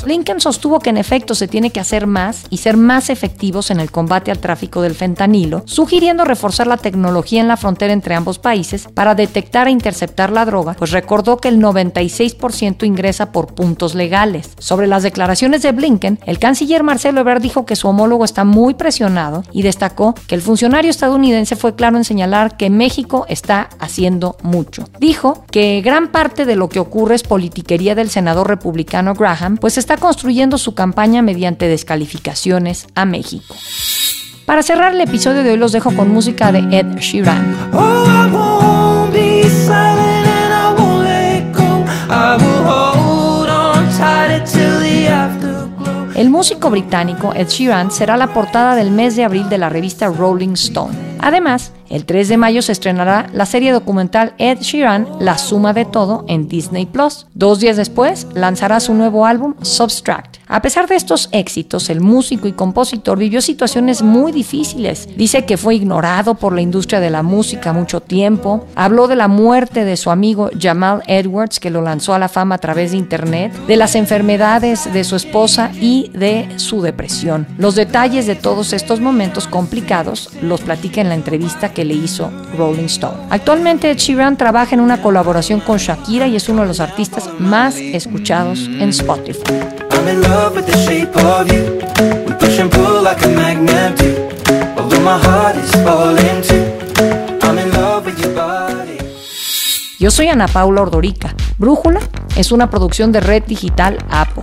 Blinken 0.04 0.40
sostuvo 0.40 0.78
que 0.78 0.90
en 0.90 0.96
efecto 0.96 1.34
se 1.34 1.48
tiene 1.48 1.70
que 1.70 1.80
hacer 1.80 2.06
más 2.06 2.44
y 2.50 2.58
ser 2.58 2.76
más 2.76 3.10
efectivos 3.10 3.70
en 3.70 3.80
el 3.80 3.90
combate 3.90 4.30
al 4.30 4.38
tráfico 4.38 4.82
del 4.82 4.94
fentanilo, 4.94 5.62
sugiriendo 5.66 6.24
reforzar 6.24 6.66
la 6.66 6.76
tecnología 6.76 7.40
en 7.40 7.48
la 7.48 7.56
frontera 7.56 7.92
entre 7.92 8.14
ambos 8.14 8.38
países 8.38 8.88
para 8.94 9.14
detectar 9.14 9.68
e 9.68 9.70
interceptar 9.70 10.30
la 10.30 10.44
droga, 10.44 10.74
pues 10.74 10.90
recordó 10.90 11.36
que 11.36 11.48
el 11.48 11.60
96% 11.60 12.84
ingresa 12.84 13.32
por 13.32 13.54
puntos 13.54 13.94
legales. 13.94 14.50
Sobre 14.58 14.86
las 14.86 15.02
declaraciones 15.02 15.62
de 15.62 15.72
Blinken, 15.72 16.20
el 16.26 16.38
canciller 16.38 16.82
Marcelo 16.82 17.20
Ebrard 17.20 17.42
dijo 17.42 17.66
que 17.66 17.76
su 17.76 17.88
homólogo 17.88 18.24
está 18.24 18.44
muy 18.44 18.74
presionado 18.74 19.44
y 19.52 19.62
destacó 19.62 20.14
que 20.26 20.34
el 20.34 20.42
funcionario 20.42 20.90
estadounidense 20.90 21.56
fue 21.56 21.74
claro 21.74 21.96
en 21.96 22.04
señalar 22.04 22.56
que 22.56 22.70
México 22.70 23.26
está 23.28 23.68
haciendo 23.78 24.36
mucho. 24.42 24.84
Dijo 24.98 25.44
que 25.50 25.80
gran 25.82 26.08
parte 26.08 26.44
de 26.44 26.56
lo 26.56 26.68
que 26.68 26.80
ocurre 26.80 27.14
es 27.14 27.22
politiquería 27.22 27.94
del 27.94 28.10
senador 28.10 28.48
republicano 28.48 29.14
Graham, 29.14 29.41
pues 29.60 29.78
está 29.78 29.96
construyendo 29.96 30.58
su 30.58 30.74
campaña 30.74 31.22
mediante 31.22 31.68
descalificaciones 31.68 32.86
a 32.94 33.04
México. 33.04 33.56
Para 34.46 34.62
cerrar 34.62 34.94
el 34.94 35.00
episodio 35.00 35.42
de 35.42 35.50
hoy 35.50 35.56
los 35.56 35.72
dejo 35.72 35.94
con 35.94 36.10
música 36.10 36.52
de 36.52 36.60
Ed 36.76 36.96
Sheeran. 36.98 37.70
El 46.22 46.30
músico 46.30 46.70
británico 46.70 47.32
Ed 47.34 47.48
Sheeran 47.48 47.90
será 47.90 48.16
la 48.16 48.32
portada 48.32 48.76
del 48.76 48.92
mes 48.92 49.16
de 49.16 49.24
abril 49.24 49.48
de 49.48 49.58
la 49.58 49.68
revista 49.68 50.06
Rolling 50.06 50.52
Stone. 50.52 50.94
Además, 51.18 51.72
el 51.90 52.04
3 52.04 52.28
de 52.28 52.36
mayo 52.36 52.62
se 52.62 52.70
estrenará 52.70 53.26
la 53.32 53.44
serie 53.44 53.72
documental 53.72 54.32
Ed 54.38 54.60
Sheeran, 54.60 55.08
La 55.18 55.36
Suma 55.36 55.72
de 55.72 55.84
Todo, 55.84 56.24
en 56.28 56.46
Disney 56.46 56.86
Plus. 56.86 57.26
Dos 57.34 57.58
días 57.58 57.76
después, 57.76 58.28
lanzará 58.34 58.78
su 58.78 58.94
nuevo 58.94 59.26
álbum, 59.26 59.54
Substract. 59.62 60.31
A 60.52 60.60
pesar 60.60 60.86
de 60.86 60.96
estos 60.96 61.30
éxitos, 61.32 61.88
el 61.88 62.02
músico 62.02 62.46
y 62.46 62.52
compositor 62.52 63.18
vivió 63.18 63.40
situaciones 63.40 64.02
muy 64.02 64.32
difíciles. 64.32 65.08
Dice 65.16 65.46
que 65.46 65.56
fue 65.56 65.76
ignorado 65.76 66.34
por 66.34 66.52
la 66.52 66.60
industria 66.60 67.00
de 67.00 67.08
la 67.08 67.22
música 67.22 67.72
mucho 67.72 68.02
tiempo. 68.02 68.66
Habló 68.74 69.08
de 69.08 69.16
la 69.16 69.28
muerte 69.28 69.86
de 69.86 69.96
su 69.96 70.10
amigo 70.10 70.50
Jamal 70.60 71.04
Edwards, 71.06 71.58
que 71.58 71.70
lo 71.70 71.80
lanzó 71.80 72.12
a 72.12 72.18
la 72.18 72.28
fama 72.28 72.56
a 72.56 72.58
través 72.58 72.90
de 72.90 72.98
internet, 72.98 73.50
de 73.66 73.76
las 73.76 73.94
enfermedades 73.94 74.92
de 74.92 75.04
su 75.04 75.16
esposa 75.16 75.72
y 75.80 76.10
de 76.12 76.46
su 76.56 76.82
depresión. 76.82 77.46
Los 77.56 77.74
detalles 77.74 78.26
de 78.26 78.36
todos 78.36 78.74
estos 78.74 79.00
momentos 79.00 79.48
complicados 79.48 80.28
los 80.42 80.60
platica 80.60 81.00
en 81.00 81.08
la 81.08 81.14
entrevista 81.14 81.72
que 81.72 81.86
le 81.86 81.94
hizo 81.94 82.30
Rolling 82.58 82.84
Stone. 82.84 83.16
Actualmente 83.30 83.90
Ed 83.90 83.96
Sheeran 83.96 84.36
trabaja 84.36 84.74
en 84.74 84.82
una 84.82 85.00
colaboración 85.00 85.60
con 85.60 85.78
Shakira 85.78 86.26
y 86.26 86.36
es 86.36 86.50
uno 86.50 86.60
de 86.60 86.68
los 86.68 86.80
artistas 86.80 87.30
más 87.38 87.76
escuchados 87.76 88.66
en 88.66 88.90
Spotify. 88.90 89.81
I'm 90.02 90.08
in 90.08 90.20
love 90.20 90.56
with 90.56 90.66
the 90.66 90.76
shape 90.78 91.14
of 91.16 91.46
you. 91.46 91.78
We 92.26 92.34
push 92.34 92.58
and 92.58 92.68
pull 92.72 93.02
like 93.02 93.22
a 93.24 93.28
magnet 93.28 93.96
do. 93.96 94.10
Although 94.76 95.00
my 95.00 95.16
heart 95.16 95.54
is 95.54 95.70
falling 95.84 96.42
too. 96.42 97.38
I'm 97.46 97.56
in 97.56 97.70
love 97.70 98.06
with 98.06 98.18
your 98.18 98.34
body. 98.34 98.98
Yo 100.00 100.10
soy 100.10 100.26
Ana 100.26 100.48
Paula 100.48 100.82
Ordorica. 100.82 101.32
Brújula 101.56 102.00
es 102.34 102.50
una 102.50 102.68
producción 102.68 103.12
de 103.12 103.20
Red 103.20 103.44
Digital 103.44 103.96
APO. 104.10 104.42